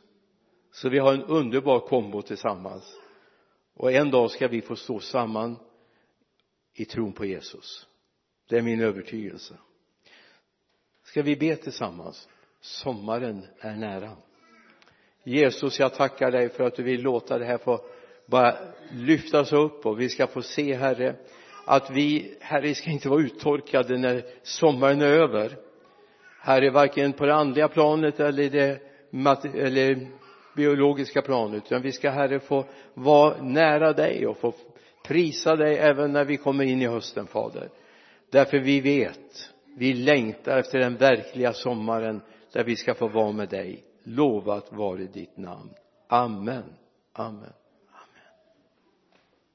Så 0.71 0.89
vi 0.89 0.99
har 0.99 1.13
en 1.13 1.23
underbar 1.23 1.79
kombo 1.79 2.21
tillsammans. 2.21 2.99
Och 3.75 3.91
en 3.91 4.11
dag 4.11 4.31
ska 4.31 4.47
vi 4.47 4.61
få 4.61 4.75
stå 4.75 4.99
samman 4.99 5.57
i 6.73 6.85
tron 6.85 7.13
på 7.13 7.25
Jesus. 7.25 7.87
Det 8.49 8.57
är 8.57 8.61
min 8.61 8.81
övertygelse. 8.81 9.57
Ska 11.03 11.21
vi 11.21 11.35
be 11.35 11.55
tillsammans? 11.55 12.29
Sommaren 12.65 13.45
är 13.59 13.75
nära. 13.75 14.11
Jesus 15.23 15.79
jag 15.79 15.93
tackar 15.93 16.31
dig 16.31 16.49
för 16.49 16.63
att 16.63 16.75
du 16.75 16.83
vill 16.83 17.01
låta 17.01 17.37
det 17.37 17.45
här 17.45 17.57
få 17.57 17.81
bara 18.25 18.55
lyftas 18.91 19.53
upp 19.53 19.85
och 19.85 19.99
vi 19.99 20.09
ska 20.09 20.27
få 20.27 20.41
se 20.41 20.75
herre 20.75 21.15
att 21.65 21.91
vi 21.91 22.37
herre 22.41 22.75
ska 22.75 22.89
inte 22.89 23.09
vara 23.09 23.21
uttorkade 23.21 23.97
när 23.97 24.23
sommaren 24.43 25.01
är 25.01 25.05
över. 25.05 25.57
Herre 26.39 26.71
varken 26.71 27.13
på 27.13 27.25
det 27.25 27.35
andliga 27.35 27.67
planet 27.67 28.19
eller 28.19 28.49
det 28.49 28.79
eller 29.55 30.07
biologiska 30.55 31.21
planet 31.21 31.63
utan 31.65 31.81
vi 31.81 31.91
ska 31.91 32.09
herre 32.09 32.39
få 32.39 32.65
vara 32.93 33.41
nära 33.41 33.93
dig 33.93 34.27
och 34.27 34.37
få 34.37 34.53
prisa 35.03 35.55
dig 35.55 35.77
även 35.77 36.11
när 36.11 36.25
vi 36.25 36.37
kommer 36.37 36.63
in 36.63 36.81
i 36.81 36.87
hösten 36.87 37.27
fader. 37.27 37.69
Därför 38.31 38.59
vi 38.59 38.81
vet 38.81 39.51
vi 39.77 39.93
längtar 39.93 40.57
efter 40.57 40.79
den 40.79 40.95
verkliga 40.95 41.53
sommaren 41.53 42.21
där 42.55 42.63
vi 42.63 42.75
ska 42.75 42.93
få 42.93 43.07
vara 43.07 43.31
med 43.31 43.49
dig. 43.49 43.83
Lovat 44.03 44.73
vare 44.73 45.03
ditt 45.03 45.37
namn. 45.37 45.73
Amen. 46.07 46.63
Amen. 47.13 47.53